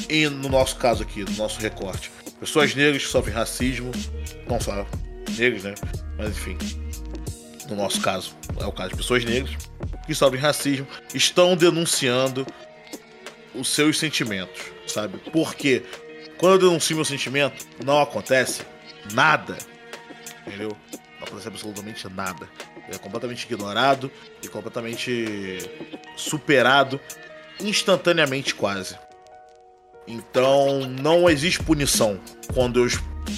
[0.09, 2.11] e no nosso caso aqui, no nosso recorte,
[2.44, 3.91] pessoas negras que sofrem racismo,
[4.50, 4.86] não só
[5.38, 5.74] negros, né?
[6.18, 6.58] Mas enfim,
[7.70, 9.56] no nosso caso, é o caso de pessoas negras
[10.06, 12.46] que sofrem racismo, estão denunciando
[13.56, 15.18] os seus sentimentos, sabe?
[15.32, 15.84] Porque
[16.38, 18.64] quando eu denuncio meu sentimento, não acontece
[19.14, 19.58] nada,
[20.46, 20.76] entendeu?
[21.20, 22.50] Não acontece absolutamente nada.
[22.89, 25.60] É completamente ignorado e completamente
[26.18, 27.00] superado
[27.62, 28.98] instantaneamente quase.
[30.08, 32.20] Então não existe punição
[32.54, 32.88] quando eu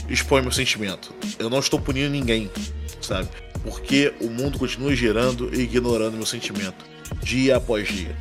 [0.09, 1.13] exponho meu sentimento.
[1.37, 2.49] Eu não estou punindo ninguém,
[3.01, 3.29] sabe?
[3.63, 6.85] Porque o mundo continua girando e ignorando meu sentimento,
[7.21, 8.15] dia após dia.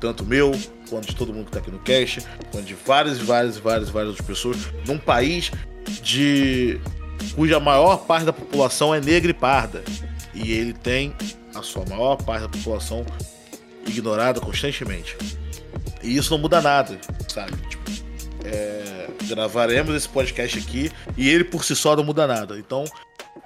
[0.00, 0.52] Tanto meu,
[0.88, 2.20] quanto de todo mundo que está aqui no cast,
[2.50, 5.50] quanto de várias, várias, várias, várias outras pessoas, num país
[6.02, 6.80] de
[7.34, 9.82] cuja maior parte da população é negra e parda.
[10.34, 11.14] E ele tem
[11.54, 13.04] a sua maior parte da população
[13.86, 15.16] ignorada constantemente.
[16.02, 17.52] E isso não muda nada, sabe?
[18.46, 22.58] É, gravaremos esse podcast aqui e ele por si só não muda nada.
[22.58, 22.84] Então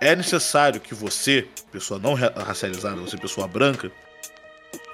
[0.01, 3.91] é necessário que você, pessoa não racializada, você, pessoa branca,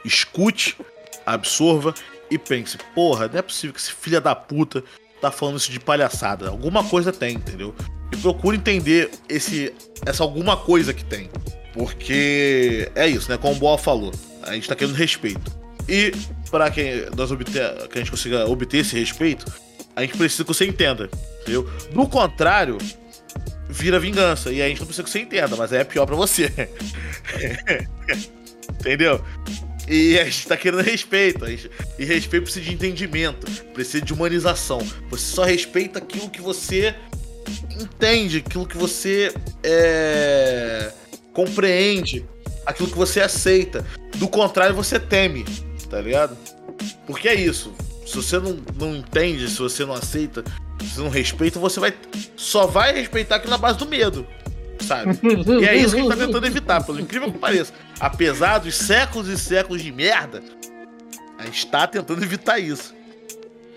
[0.05, 0.77] escute,
[1.25, 1.95] absorva
[2.31, 4.83] e pense: porra, não é possível que esse filho da puta
[5.21, 6.49] tá falando isso de palhaçada.
[6.49, 7.75] Alguma coisa tem, entendeu?
[8.13, 11.29] E procure entender esse, essa alguma coisa que tem.
[11.73, 13.37] Porque é isso, né?
[13.37, 15.53] Como o Boa falou, a gente tá querendo respeito.
[15.89, 16.13] E
[16.51, 19.45] para que nós obter, que a gente consiga obter esse respeito,
[19.97, 21.69] a gente precisa que você entenda, entendeu?
[21.91, 22.79] Do contrário,
[23.69, 24.53] vira vingança.
[24.53, 26.53] E a gente não precisa que você entenda, mas é pior para você.
[28.79, 29.25] entendeu?
[29.89, 31.47] E a gente tá querendo respeito.
[31.99, 34.79] E respeito precisa de entendimento, precisa de humanização.
[35.09, 36.95] Você só respeita aquilo que você
[37.81, 39.33] entende, aquilo que você
[39.63, 40.93] é,
[41.33, 42.27] compreende,
[42.67, 43.85] aquilo que você aceita.
[44.17, 45.45] Do contrário, você teme
[45.87, 46.37] tá ligado?
[47.07, 47.73] Porque é isso.
[48.07, 50.45] Se você não, não entende, se você não aceita,
[50.81, 51.93] se você não respeita, você vai
[52.37, 54.27] só vai respeitar aqui na base do medo,
[54.81, 55.19] sabe?
[55.61, 57.73] E é isso que a gente tá tentando evitar, pelo incrível que pareça.
[57.99, 60.43] Apesar dos séculos e séculos de merda,
[61.39, 62.95] a gente tá tentando evitar isso.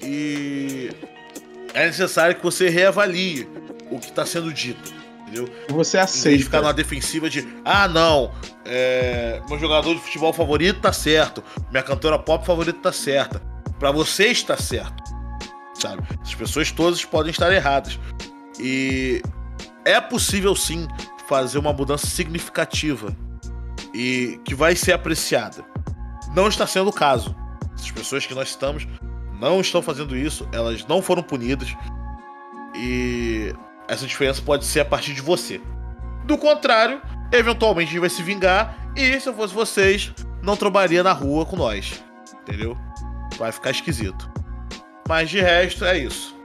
[0.02, 0.92] E
[1.74, 3.48] é necessário que você reavalie
[3.90, 5.00] o que está sendo dito
[5.30, 5.48] entendeu?
[5.70, 6.44] Você aceita.
[6.44, 8.32] ficar na defensiva de, ah, não,
[8.66, 13.42] é, meu jogador de futebol favorito tá certo, minha cantora pop favorita tá certa.
[13.80, 15.04] Para você está certo,
[15.74, 16.04] sabe?
[16.22, 17.98] As pessoas todas podem estar erradas,
[18.60, 19.22] E
[19.86, 20.86] é possível sim
[21.28, 23.16] fazer uma mudança significativa
[23.94, 25.64] e que vai ser apreciada.
[26.36, 27.34] Não está sendo o caso.
[27.74, 28.86] As pessoas que nós estamos
[29.40, 31.74] não estão fazendo isso, elas não foram punidas
[32.76, 33.54] e
[33.88, 35.62] essa diferença pode ser a partir de você.
[36.26, 37.02] Do contrário,
[37.32, 40.14] eventualmente a gente vai se vingar e se eu fosse vocês,
[40.44, 42.04] não trabalharia na rua com nós.
[42.42, 42.78] Entendeu?
[43.40, 44.30] Vai ficar esquisito.
[45.08, 46.38] Mas de resto é isso.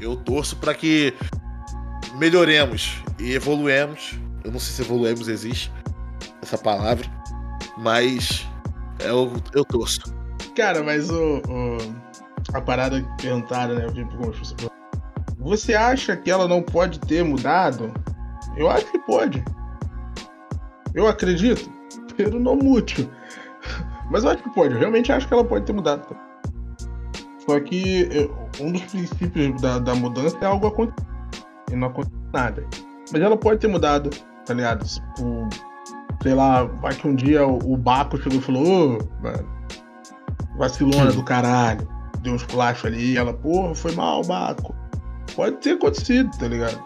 [0.00, 1.12] Eu torço para que
[2.16, 4.14] melhoremos e evoluemos.
[4.44, 5.72] Eu não sei se evoluemos existe
[6.42, 7.06] essa palavra,
[7.78, 8.46] mas
[9.00, 10.00] eu, eu torço.
[10.54, 11.78] Cara, mas o, o
[12.52, 13.86] a parada que perguntaram, né?
[15.38, 17.92] Você acha que ela não pode ter mudado?
[18.56, 19.42] Eu acho que pode.
[20.94, 21.72] Eu acredito.
[22.16, 23.10] Pero não muito.
[24.10, 24.74] Mas eu acho que pode.
[24.74, 26.14] Eu realmente acho que ela pode ter mudado.
[27.46, 28.08] Só que
[28.60, 31.06] um dos princípios da, da mudança é algo acontecer.
[31.70, 32.66] E não acontece nada.
[33.12, 34.10] Mas ela pode ter mudado,
[34.46, 34.84] tá ligado?
[34.84, 35.48] Tipo,
[36.22, 39.48] sei lá, vai que um dia o, o Baco chegou e falou, ô, mano,
[40.56, 41.88] vacilona do caralho.
[42.20, 44.74] Deu uns plachos ali e ela, porra, foi mal, Baco.
[45.34, 46.80] Pode ter acontecido, tá ligado?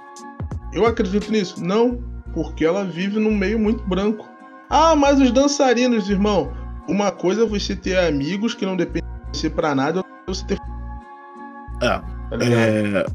[0.72, 1.62] Eu acredito nisso?
[1.62, 2.02] Não,
[2.32, 4.26] porque ela vive num meio muito branco.
[4.70, 6.52] Ah, mas os dançarinos, irmão.
[6.88, 10.58] Uma coisa é você ter amigos que não dependem você pra nada, você ter.
[11.82, 11.88] É.
[11.88, 12.04] Tá
[12.40, 13.06] é...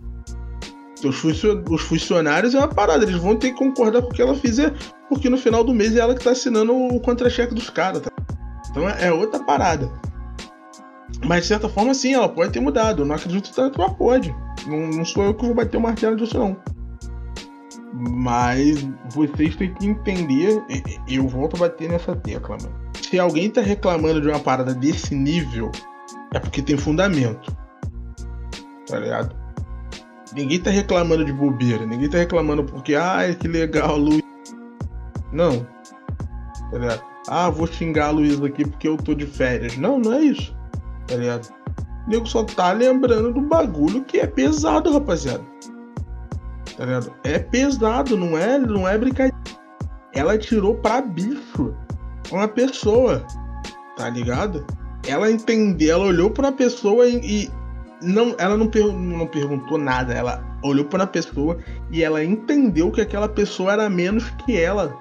[1.03, 4.72] Os funcionários é uma parada, eles vão ter que concordar com o que ela fizer,
[5.09, 8.11] porque no final do mês é ela que tá assinando o contra-cheque dos caras, tá?
[8.69, 9.91] Então é, é outra parada.
[11.26, 13.01] Mas de certa forma, sim, ela pode ter mudado.
[13.01, 14.34] Eu não acredito tanto que ela pode.
[14.67, 16.55] Não, não sou eu que vou bater o martelo disso, não.
[17.93, 20.63] Mas vocês têm que entender,
[21.09, 22.74] eu volto a bater nessa tecla, mano.
[23.01, 25.72] Se alguém tá reclamando de uma parada desse nível,
[26.34, 27.56] é porque tem fundamento.
[28.88, 29.36] Tá ligado?
[30.34, 34.24] Ninguém tá reclamando de bobeira, ninguém tá reclamando porque, ai, que legal, Luiz.
[35.32, 35.66] Não.
[36.72, 37.04] Tá ligado?
[37.28, 39.78] Ah, vou xingar a Luiz aqui porque eu tô de férias.
[39.78, 40.56] Não, não é isso.
[41.08, 41.54] Tá ligado?
[42.08, 45.44] O nego só tá lembrando do bagulho que é pesado, rapaziada.
[46.78, 47.14] Tá ligado?
[47.24, 49.38] É pesado, não é, não é brincadeira.
[50.14, 51.74] Ela tirou pra bicho
[52.32, 53.26] uma pessoa,
[53.98, 54.66] tá ligado?
[55.08, 57.52] Ela entendeu, ela olhou pra uma pessoa e, e
[58.02, 60.14] não, ela não, per, não perguntou nada.
[60.14, 61.58] Ela olhou para a pessoa
[61.91, 64.95] e ela entendeu que aquela pessoa era menos que ela,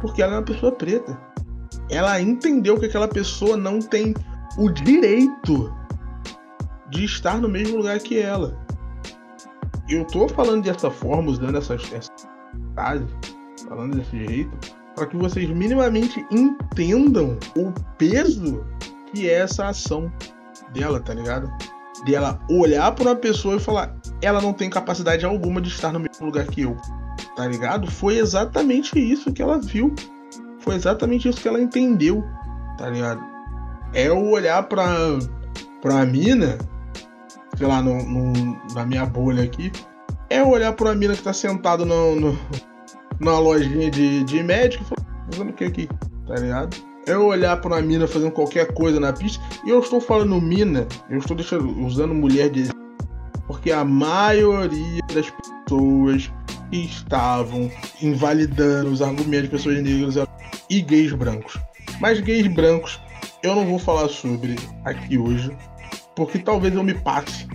[0.00, 1.18] porque ela é uma pessoa preta.
[1.90, 4.14] Ela entendeu que aquela pessoa não tem
[4.58, 5.72] o direito
[6.90, 8.58] de estar no mesmo lugar que ela.
[9.88, 12.28] Eu tô falando dessa forma, usando essas, essas
[12.74, 13.08] frases,
[13.66, 14.50] falando desse jeito,
[14.94, 18.64] para que vocês minimamente entendam o peso
[19.10, 20.12] que é essa ação
[20.72, 21.50] dela, tá ligado?
[22.04, 25.92] De ela olhar para uma pessoa e falar, ela não tem capacidade alguma de estar
[25.92, 26.76] no mesmo lugar que eu,
[27.36, 27.90] tá ligado?
[27.90, 29.94] Foi exatamente isso que ela viu.
[30.60, 32.24] Foi exatamente isso que ela entendeu,
[32.76, 33.24] tá ligado?
[33.92, 34.86] É o olhar pra,
[35.80, 36.58] pra mina
[37.58, 39.72] sei lá, no, no, na minha bolha aqui,
[40.30, 45.26] é olhar pra mina que tá sentado no, no, lojinha de, de médico e falar,
[45.30, 45.88] fazendo o que aqui?
[46.26, 46.76] Tá ligado?
[47.08, 50.86] É olhar pra uma mina fazendo qualquer coisa na pista, e eu estou falando mina,
[51.08, 52.68] eu estou deixando, usando mulher de
[53.46, 56.30] porque a maioria das pessoas
[56.70, 57.70] que estavam
[58.02, 60.28] invalidando os argumentos de pessoas negras
[60.68, 61.58] e gays brancos.
[61.98, 63.00] Mas gays brancos
[63.42, 65.50] eu não vou falar sobre aqui hoje,
[66.14, 67.48] porque talvez eu me passe.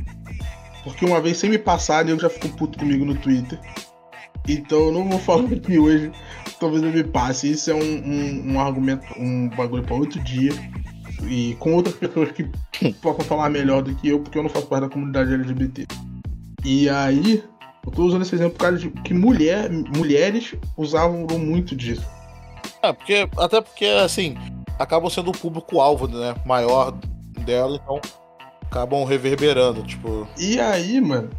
[0.84, 3.60] Porque uma vez sem me passar, eu já ficou puto comigo no Twitter.
[4.48, 6.12] Então eu não vou falar aqui hoje.
[6.60, 7.52] Talvez eu me passe.
[7.52, 10.52] Isso é um, um, um argumento, um bagulho para outro dia.
[11.28, 12.44] E com outras pessoas que
[13.02, 15.88] possam falar melhor do que eu, porque eu não faço parte da comunidade LGBT.
[16.66, 17.44] E aí,
[17.86, 22.06] eu tô usando esse exemplo por causa de que mulher, mulheres usavam muito disso.
[22.82, 24.36] É, porque, até porque, assim,
[24.80, 26.36] acabam sendo o público-alvo, né?
[26.46, 26.94] Maior
[27.46, 28.00] dela, então
[28.64, 30.28] acabam reverberando, tipo.
[30.38, 31.30] E aí, mano,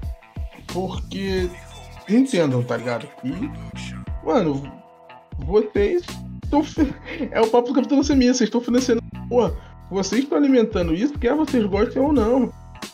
[0.68, 1.50] porque
[2.08, 3.08] entendam, tá ligado?
[3.24, 3.50] E,
[4.24, 4.62] mano,
[5.38, 6.04] vocês
[6.42, 6.62] estão.
[7.30, 9.02] É o papo do Capitão Seminha, vocês estão financiando.
[9.90, 12.52] Vocês estão alimentando isso, quer vocês gostem ou não.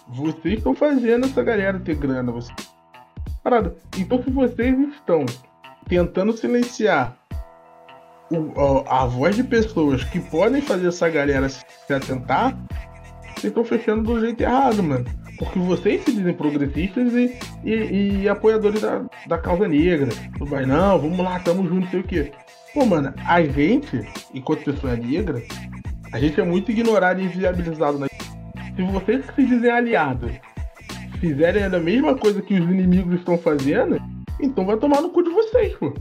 [0.08, 2.32] Vocês estão fazendo essa galera ter grana.
[2.32, 2.56] Vocês...
[3.42, 3.76] Parada.
[3.96, 5.24] Então, se vocês estão
[5.88, 7.16] tentando silenciar
[8.30, 12.56] o, a, a voz de pessoas que podem fazer essa galera se atentar,
[13.34, 15.06] vocês estão fechando do jeito errado, mano.
[15.40, 20.10] Porque vocês se dizem progressistas e, e, e apoiadores da, da causa negra.
[20.38, 22.30] Vai, não, vamos lá, tamo junto, sei o quê.
[22.74, 25.42] Pô, mano, a gente, enquanto pessoa negra,
[26.12, 27.98] a gente é muito ignorado e inviabilizado.
[27.98, 28.06] Né?
[28.76, 30.30] Se vocês que se dizem aliados
[31.18, 34.00] fizerem a mesma coisa que os inimigos estão fazendo,
[34.40, 35.92] Então vai tomar no cu de vocês, pô.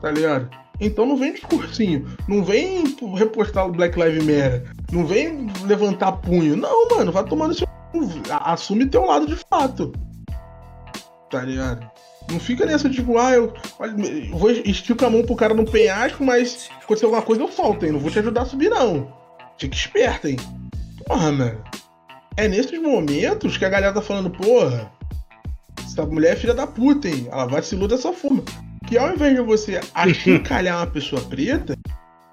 [0.00, 0.50] Tá ligado?
[0.80, 2.06] Então não vem discursinho.
[2.28, 2.84] Não vem
[3.16, 4.64] repostar o Black Lives Matter.
[4.90, 6.56] Não vem levantar punho.
[6.56, 7.71] Não, mano, vai tomando seu.
[8.30, 9.92] Assume teu lado de fato.
[11.30, 11.90] Tá ligado?
[12.30, 16.24] Não fica nessa, tipo, ah, eu, eu vou esticar a mão pro cara no penhasco,
[16.24, 17.92] mas acontecer alguma coisa eu solto, hein?
[17.92, 19.12] Não vou te ajudar a subir, não.
[19.58, 20.36] Fica esperto, hein?
[21.06, 21.64] Porra, mano.
[22.36, 24.90] É nesses momentos que a galera tá falando, porra,
[25.84, 27.28] essa mulher é filha da puta, hein?
[27.30, 28.42] Ela vacilou dessa forma.
[28.86, 31.76] Que ao invés de você achincalhar uma pessoa preta,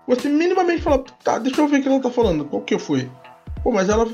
[0.07, 2.45] você minimamente fala, tá, deixa eu ver o que ela tá falando.
[2.45, 3.09] Qual que foi?
[3.63, 4.07] Pô, mas ela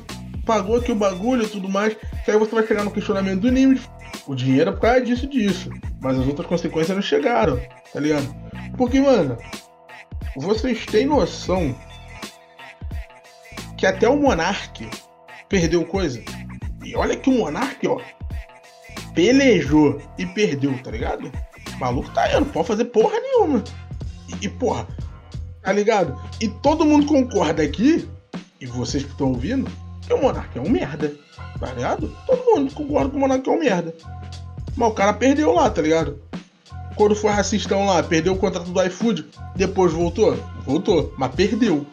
[0.46, 1.96] pagou aqui o bagulho e tudo mais.
[2.24, 3.90] Que aí você vai chegar no questionamento do Nimes.
[4.28, 5.70] O dinheiro é por causa disso disso.
[6.00, 7.60] Mas as outras consequências não chegaram,
[7.92, 8.34] tá ligado?
[8.78, 9.38] Porque, mano,
[10.38, 11.76] vocês têm noção
[13.78, 14.90] que até o Monark
[15.50, 16.22] perdeu coisa.
[16.84, 18.00] E olha que o Monark, ó,
[19.14, 21.32] pelejou e perdeu, tá ligado?
[21.76, 23.64] O maluco tá aí, não pode fazer porra nenhuma.
[24.30, 24.88] E, e porra,
[25.62, 26.20] tá ligado?
[26.40, 28.08] E todo mundo concorda aqui,
[28.60, 29.70] e vocês que estão ouvindo,
[30.06, 31.14] que o Monark é um merda,
[31.60, 32.16] tá ligado?
[32.28, 33.96] Todo mundo concorda que o Monark é um merda.
[34.76, 36.20] Mas o cara perdeu lá, tá ligado?
[36.96, 39.26] Quando foi racistão lá, perdeu o contrato do iFood,
[39.56, 40.38] depois voltou?
[40.66, 41.86] Voltou, mas perdeu.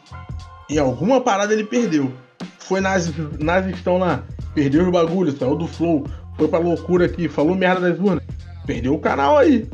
[0.69, 2.13] Em alguma parada ele perdeu.
[2.59, 4.23] Foi nazistão lá,
[4.55, 6.07] perdeu os bagulhos, saiu do flow,
[6.37, 8.25] foi pra loucura aqui, falou merda das urnas.
[8.65, 9.69] Perdeu o canal aí,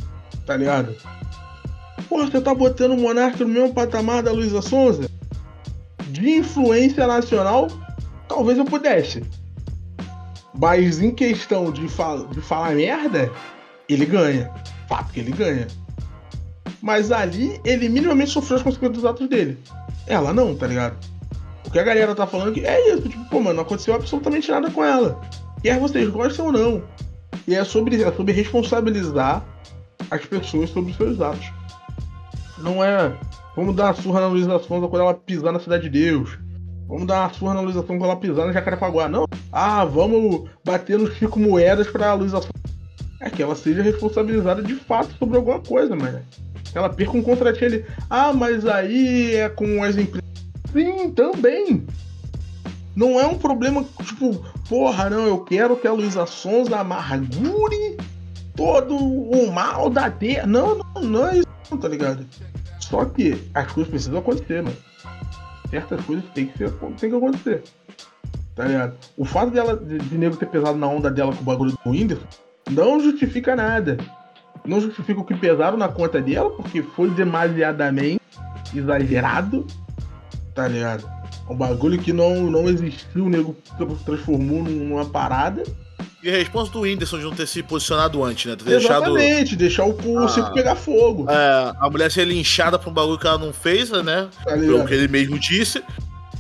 [0.47, 0.95] tá ligado?
[2.09, 5.11] Porra, você tá botando o Monarca no mesmo patamar da Luísa Sonza?
[6.09, 7.69] De influência nacional,
[8.29, 9.25] talvez eu pudesse.
[10.55, 13.31] Mas em questão de, fal de falar merda,
[13.89, 14.51] ele ganha.
[14.89, 15.67] Fato que ele ganha.
[16.83, 19.59] Mas ali, ele minimamente sofreu as consequências dos atos dele.
[20.07, 20.97] Ela não, tá ligado?
[21.67, 24.51] O que a galera tá falando que é isso, tipo, pô, mano, não aconteceu absolutamente
[24.51, 25.21] nada com ela.
[25.63, 26.83] Quer vocês gostem ou não.
[27.47, 29.45] E é sobre, é sobre responsabilizar
[30.11, 31.53] as pessoas sobre os seus atos.
[32.59, 33.13] Não é
[33.55, 36.39] vamos dar uma surra na Luísa Sonza quando ela pisar na Cidade de Deus.
[36.89, 39.09] Vamos dar uma surra na Sonza quando ela pisar no Jacarepaguá.
[39.09, 39.27] Não.
[39.53, 42.49] Ah, vamos bater no Chico Moedas pra Luísa Sonza.
[43.21, 45.95] É que ela seja responsabilizada de fato sobre alguma coisa.
[46.65, 47.85] Que ela perca um contratinho ali.
[48.09, 50.29] Ah, mas aí é com as empresas.
[50.73, 51.87] Sim, também.
[52.97, 57.97] Não é um problema, tipo, porra, não, eu quero que a Luísa Sonza amargure
[58.57, 60.47] todo o mal da terra.
[60.47, 62.27] Não, não, não é isso, tá ligado?
[62.81, 64.77] Só que as coisas precisam acontecer, mano.
[65.71, 67.63] Certas coisas tem que, ser, tem que acontecer.
[68.55, 68.95] Tá ligado?
[69.17, 71.91] O fato dela, de, de nego ter pesado na onda dela com o bagulho do
[71.91, 72.27] Whindersson
[72.71, 73.97] não justifica nada.
[74.65, 78.21] Não justifica o que pesaram na conta dela, porque foi demasiadamente
[78.75, 79.67] exagerado.
[80.55, 81.09] Tá ligado?
[81.49, 83.57] Um bagulho que não, não existiu, o nego
[84.05, 85.63] transformou numa parada.
[86.23, 88.57] E a resposta do Whindersson de não ter se posicionado antes, né?
[88.57, 89.95] Ter Exatamente, deixado...
[89.95, 91.31] deixar o, o ah, pegar fogo.
[91.31, 94.29] É, a mulher ser linchada por um bagulho que ela não fez, né?
[94.45, 95.83] Tá pelo que ele mesmo disse.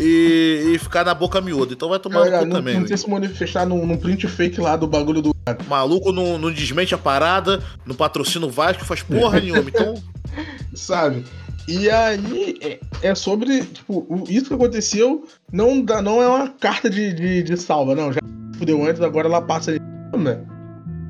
[0.01, 1.73] E, e, ficar na boca miúda.
[1.73, 2.79] Então vai tomar no cu também.
[2.79, 5.35] Não tem se manifestar num, num, print fake lá do bagulho do.
[5.67, 9.69] Maluco não, não desmente a parada, no patrocínio Vasco, faz porra nenhuma.
[9.69, 9.95] Então.
[10.75, 11.25] Sabe?
[11.67, 16.89] E aí é, é, sobre, tipo, isso que aconteceu não, dá, não é uma carta
[16.89, 18.13] de, de, de salva, não.
[18.13, 18.21] Já
[18.59, 19.81] fudeu antes, agora ela passa ali.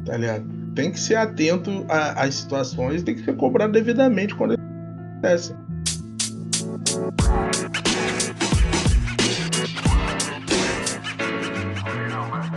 [0.04, 0.44] Tá ligado?
[0.74, 5.54] Tem que ser atento às situações, tem que ser cobrado devidamente quando acontece.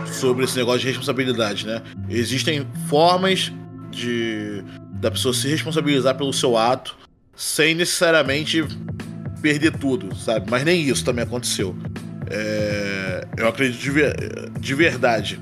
[0.06, 1.82] Sobre esse negócio de responsabilidade, né?
[2.08, 3.52] Existem formas
[3.90, 4.62] de
[5.00, 6.96] da pessoa se responsabilizar pelo seu ato
[7.34, 8.64] sem necessariamente
[9.40, 10.48] perder tudo, sabe?
[10.48, 11.74] Mas nem isso também aconteceu.
[12.30, 12.81] É,
[13.36, 15.40] eu acredito de, ver, de verdade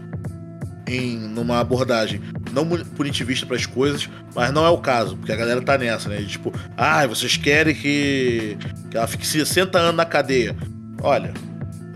[0.87, 2.21] em numa abordagem
[2.53, 6.09] não punitivista para as coisas, mas não é o caso, porque a galera tá nessa,
[6.09, 6.23] né?
[6.23, 8.59] Tipo, ah, vocês querem que,
[8.91, 10.57] que ela fique 60 anos na cadeia.
[11.01, 11.33] Olha,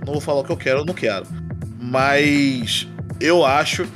[0.07, 1.27] não vou falar o que eu quero, eu não quero.
[1.81, 2.87] Mas
[3.21, 3.87] eu acho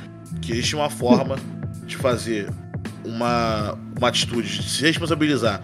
[0.41, 1.37] que existe uma forma
[1.85, 2.49] de fazer
[3.05, 5.61] uma, uma atitude, de se responsabilizar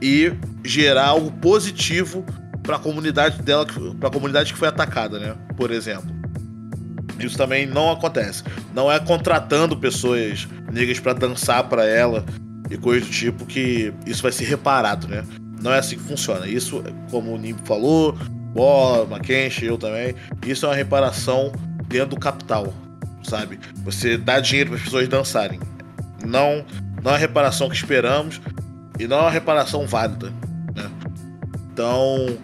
[0.00, 0.32] e
[0.64, 2.24] gerar algo positivo
[2.66, 3.64] para a comunidade dela,
[3.98, 5.34] para a comunidade que foi atacada, né?
[5.56, 6.14] Por exemplo.
[7.18, 8.42] Isso também não acontece.
[8.74, 12.24] Não é contratando pessoas negras para dançar para ela
[12.68, 15.24] e coisas do tipo que isso vai ser reparado, né?
[15.62, 16.46] Não é assim que funciona.
[16.46, 18.12] Isso, como o Nimbo falou,
[18.52, 20.14] Bola, Mackenzie, eu também,
[20.46, 21.52] isso é uma reparação
[21.88, 22.74] dentro do capital,
[23.22, 23.58] sabe?
[23.84, 25.60] Você dá dinheiro para as pessoas dançarem.
[26.24, 26.64] Não,
[27.02, 28.40] não é a reparação que esperamos,
[28.98, 30.32] e não é uma reparação válida.
[30.74, 30.90] Né?
[31.72, 32.38] Então,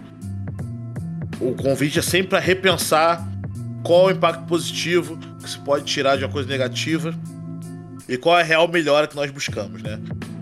[1.49, 3.27] o convite é sempre para repensar
[3.83, 7.13] qual é o impacto positivo que se pode tirar de uma coisa negativa
[8.07, 9.99] e qual é a real melhora que nós buscamos, né?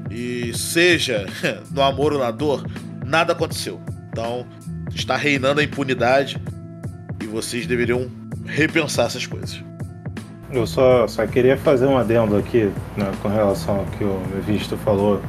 [0.09, 1.25] E seja
[1.71, 2.65] no amor ou na dor,
[3.05, 3.81] nada aconteceu.
[4.11, 4.45] Então,
[4.93, 6.41] está reinando a impunidade
[7.21, 8.09] e vocês deveriam
[8.45, 9.63] repensar essas coisas.
[10.51, 14.75] Eu só, só queria fazer um adendo aqui né, com relação ao que o Mevisto
[14.77, 15.21] falou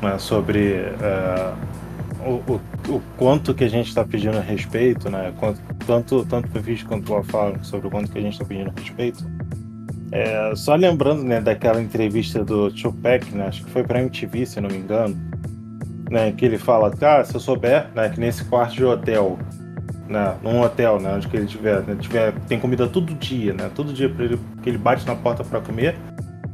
[0.00, 1.69] né, sobre uh,
[2.24, 2.60] o, o,
[2.94, 5.32] o, quanto que a gente está pedindo respeito, né?
[5.38, 8.44] Quanto, tanto, tanto o Mevisto quanto o falam sobre o quanto que a gente está
[8.44, 9.24] pedindo respeito.
[10.12, 14.60] É, só lembrando né, daquela entrevista do Tupac, né, acho que foi para MTV, se
[14.60, 15.16] não me engano,
[16.10, 19.38] né, que ele fala, cara, se eu souber né, que nesse quarto de hotel,
[20.08, 23.70] né, num hotel, né, onde que ele tiver, né, tiver, tem comida todo dia, né,
[23.72, 25.96] todo dia ele, que ele bate na porta para comer,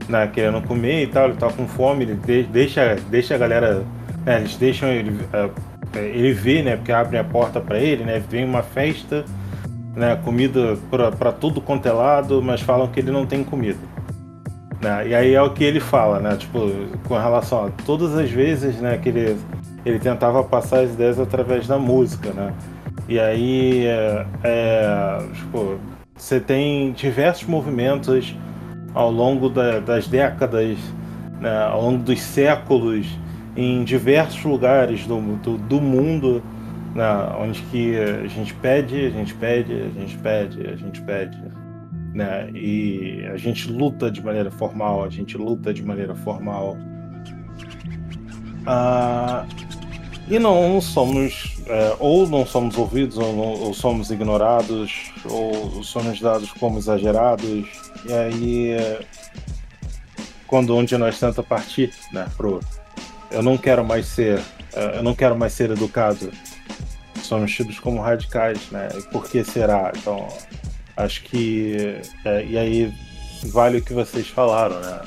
[0.07, 3.83] né, querendo comer e tal, ele tá com fome, ele deixa, deixa a galera,
[4.27, 5.51] né, eles deixam ele, é,
[5.99, 9.25] ele ver, né, porque abrem a porta para ele, né, vem uma festa
[9.95, 13.79] né, comida para tudo quanto é lado, mas falam que ele não tem comida.
[14.81, 15.09] Né?
[15.09, 16.37] E aí é o que ele fala, né?
[16.37, 16.71] Tipo,
[17.09, 19.39] com relação a todas as vezes né, que ele,
[19.87, 22.53] ele tentava passar as ideias através da música, né?
[23.09, 25.79] E aí, é, é, tipo,
[26.15, 28.37] você tem diversos movimentos
[28.93, 30.77] ao longo da, das décadas,
[31.41, 33.07] né, ao longo dos séculos,
[33.57, 36.43] em diversos lugares do, do, do mundo,
[36.95, 37.05] né,
[37.39, 41.43] onde que a gente pede, a gente pede, a gente pede, a gente pede,
[42.15, 46.77] né, e a gente luta de maneira formal, a gente luta de maneira formal.
[48.67, 49.47] Ah,
[50.29, 56.21] e não somos, é, ou não somos ouvidos, ou, não, ou, somos ignorados, ou somos
[56.21, 57.69] dados como exagerados,
[58.05, 58.77] e aí,
[60.47, 62.61] quando um de nós tenta partir, né, pro
[63.37, 64.41] eu não quero mais ser,
[64.75, 66.33] é, eu não quero mais ser educado,
[67.23, 68.89] somos tidos como radicais, né?
[68.97, 69.93] E por que será?
[69.95, 70.27] Então,
[70.97, 72.01] acho que.
[72.25, 72.95] É, e aí
[73.49, 75.03] vale o que vocês falaram, né?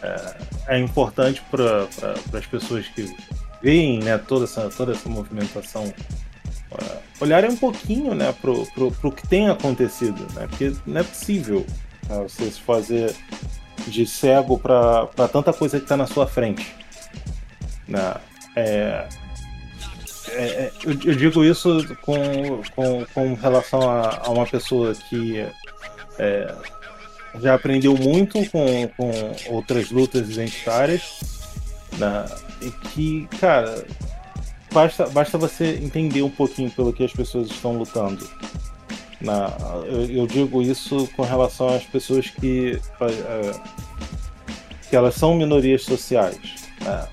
[0.00, 0.36] É,
[0.76, 1.86] é importante para
[2.30, 3.12] pra, as pessoas que
[3.60, 9.26] veem né, toda, essa, toda essa movimentação uh, olharem um pouquinho né, pro, pro que
[9.26, 10.46] tem acontecido, né?
[10.48, 11.66] Porque não é possível
[12.08, 13.12] né, você se fazer
[13.88, 16.85] de cego para tanta coisa que está na sua frente.
[17.88, 18.14] Né?
[18.56, 19.06] É,
[20.28, 22.16] é, é, eu, eu, digo isso com,
[22.74, 25.46] com, com relação a, a, uma pessoa que
[26.18, 26.54] é,
[27.40, 31.20] já aprendeu muito com, com outras lutas identitárias
[31.98, 32.26] né,
[32.60, 33.84] e que, cara,
[34.72, 38.28] basta, basta você entender um pouquinho pelo que as pessoas estão lutando.
[39.20, 39.52] Né.
[39.86, 43.60] Eu, eu digo isso com relação às pessoas que, é,
[44.90, 46.70] que elas são minorias sociais.
[46.80, 47.08] Né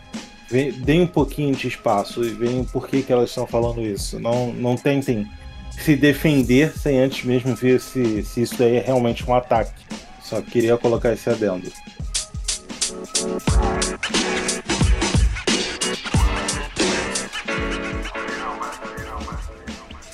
[0.54, 4.20] deem um pouquinho de espaço e vejam por que, que elas estão falando isso.
[4.20, 5.28] Não, não tentem
[5.72, 9.74] se defender sem antes mesmo ver se, se isso daí é realmente um ataque.
[10.22, 11.72] Só queria colocar esse adendo.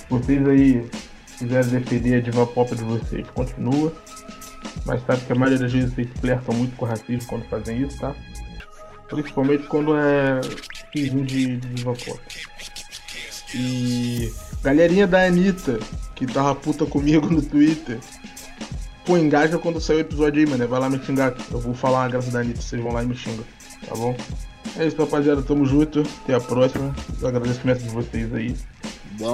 [0.10, 0.90] Vocês aí
[1.38, 3.94] quiserem defender a diva pop de vocês, continua.
[4.86, 7.82] Mas sabe que a maioria das vezes vocês flertam muito com o racismo quando fazem
[7.84, 8.16] isso, tá?
[9.10, 10.42] Principalmente quando é
[10.94, 12.20] finzinho de, de vapor.
[13.54, 14.32] E
[14.62, 15.80] galerinha da Anitta,
[16.16, 18.00] que tava puta comigo no Twitter.
[19.06, 20.68] Pô, engaja quando sair o episódio aí, mano.
[20.68, 21.34] Vai lá me xingar.
[21.52, 23.44] Eu vou falar a graça da Anitta, vocês vão lá e me xingam.
[23.88, 24.16] Tá bom?
[24.78, 25.42] É isso, rapaziada.
[25.42, 26.04] Tamo junto.
[26.24, 26.96] Até a próxima.
[27.20, 28.56] Eu agradeço o de vocês aí.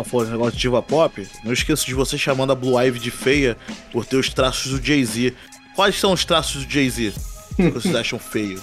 [0.05, 1.27] Foi um negócio de diva pop.
[1.43, 3.57] Não esqueço de você chamando a Blue Ivy de feia
[3.91, 5.33] por ter os traços do Jay-Z.
[5.75, 7.13] Quais são os traços do Jay-Z?
[7.55, 8.61] Que vocês acham feio.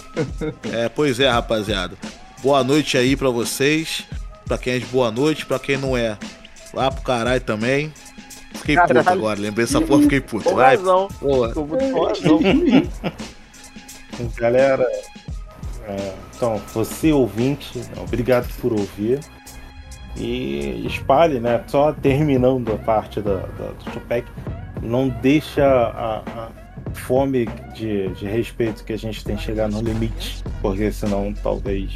[0.72, 1.96] É, pois é, rapaziada.
[2.42, 4.04] Boa noite aí pra vocês.
[4.44, 6.18] Pra quem é de boa noite, pra quem não é,
[6.74, 7.92] lá pro caralho também.
[8.54, 8.98] Fiquei caralho.
[8.98, 10.44] puto agora, lembrei essa porra, fiquei puto.
[10.44, 11.08] Com Vai, razão.
[11.20, 11.52] Boa.
[14.36, 14.86] Galera,
[15.84, 19.20] é, então, você ouvinte, obrigado por ouvir.
[20.16, 21.64] E espalhe, né?
[21.68, 24.26] Só terminando a parte da, da do Tupac,
[24.82, 26.61] não deixa a, a
[27.02, 31.92] fome de, de respeito que a gente tem chegar no limite, porque senão talvez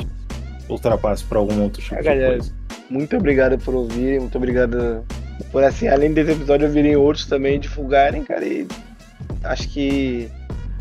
[0.69, 2.53] ultrapasse para algum outro tipo é, de galera, coisa.
[2.91, 5.05] Muito obrigado por ouvirem, muito obrigado
[5.53, 8.67] por assim, além desse episódio, ouvirem outros também, divulgarem, cara, e
[9.45, 10.29] acho que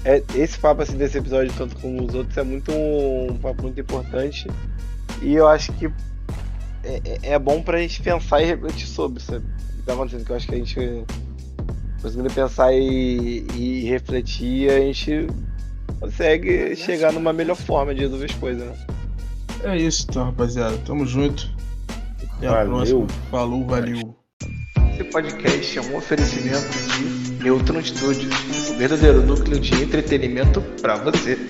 [0.04, 3.64] é, esse papo assim, desse episódio, tanto como os outros, é muito um, um papo
[3.64, 4.48] muito importante.
[5.22, 5.88] E eu acho que
[6.84, 9.44] é, é, é bom pra gente pensar e refletir sobre, sabe?
[9.46, 11.06] O que tá acontecendo, que eu acho que a gente
[12.06, 15.26] conseguindo pensar e, e refletir, a gente
[16.00, 18.86] consegue chegar numa melhor forma de resolver as coisas, né?
[19.64, 20.78] É isso então, rapaziada.
[20.86, 21.50] Tamo junto.
[22.38, 22.62] Até valeu.
[22.62, 23.08] a próxima.
[23.32, 24.16] Falou, valeu.
[24.94, 26.70] Esse podcast é um oferecimento
[27.00, 28.36] de Neutron Studios.
[28.78, 31.48] verdadeiro núcleo de entretenimento pra você.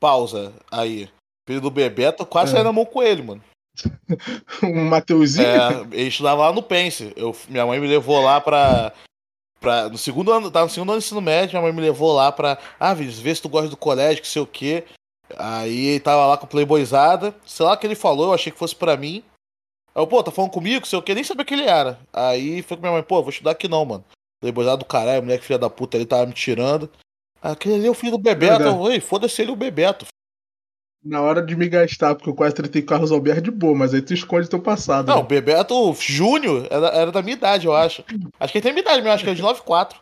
[0.00, 1.08] Pausa aí.
[1.46, 2.52] Filho do Bebeto quase É.
[2.54, 3.40] saiu na mão com ele, mano.
[4.62, 5.46] Um Mateuzinho.
[5.46, 7.12] É, ele estudava lá no Pense.
[7.16, 8.92] Eu, minha mãe me levou lá pra.
[9.60, 12.12] pra no segundo ano, tava no segundo ano do ensino médio, minha mãe me levou
[12.12, 12.58] lá pra.
[12.78, 14.84] Ah, Vinícius, vê se tu gosta do colégio, que sei o quê.
[15.36, 17.34] Aí ele tava lá com o Playboyzada.
[17.44, 19.22] Sei lá o que ele falou, eu achei que fosse pra mim.
[19.94, 21.98] Aí eu, pô, tá falando comigo, sei o quê, nem sabia que ele era.
[22.12, 24.04] Aí foi com minha mãe, pô, vou estudar aqui não, mano.
[24.40, 26.90] Playboyzada do caralho, moleque filha da puta, ele tava me tirando.
[27.40, 28.62] Aquele ali é o filho do Bebeto.
[28.62, 30.06] Eu, Ei, foda-se ele o Bebeto.
[31.06, 33.76] Na hora de me gastar, porque eu quase tretei com o Carlos Alberto de boa,
[33.76, 35.06] mas aí tu esconde teu passado.
[35.06, 35.28] Não, o né?
[35.28, 38.04] Bebeto Júnior era, era da minha idade, eu acho.
[38.40, 40.00] Acho que ele tem minha idade mesmo, acho que é de 94.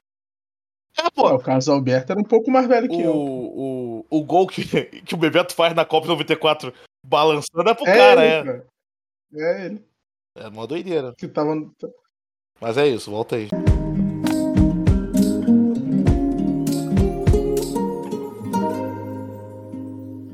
[0.97, 1.29] É, pô.
[1.29, 3.15] o Carlos Alberto era um pouco mais velho que eu.
[3.15, 4.65] O, o, o gol que,
[5.03, 6.73] que o Bebeto faz na Copa 94
[7.05, 8.45] balançando é pro É cara, ele, é.
[8.45, 8.67] cara.
[9.35, 9.85] É ele.
[10.37, 11.15] É uma doideira.
[11.19, 11.55] Que tava.
[12.61, 13.49] Mas é isso, volta aí.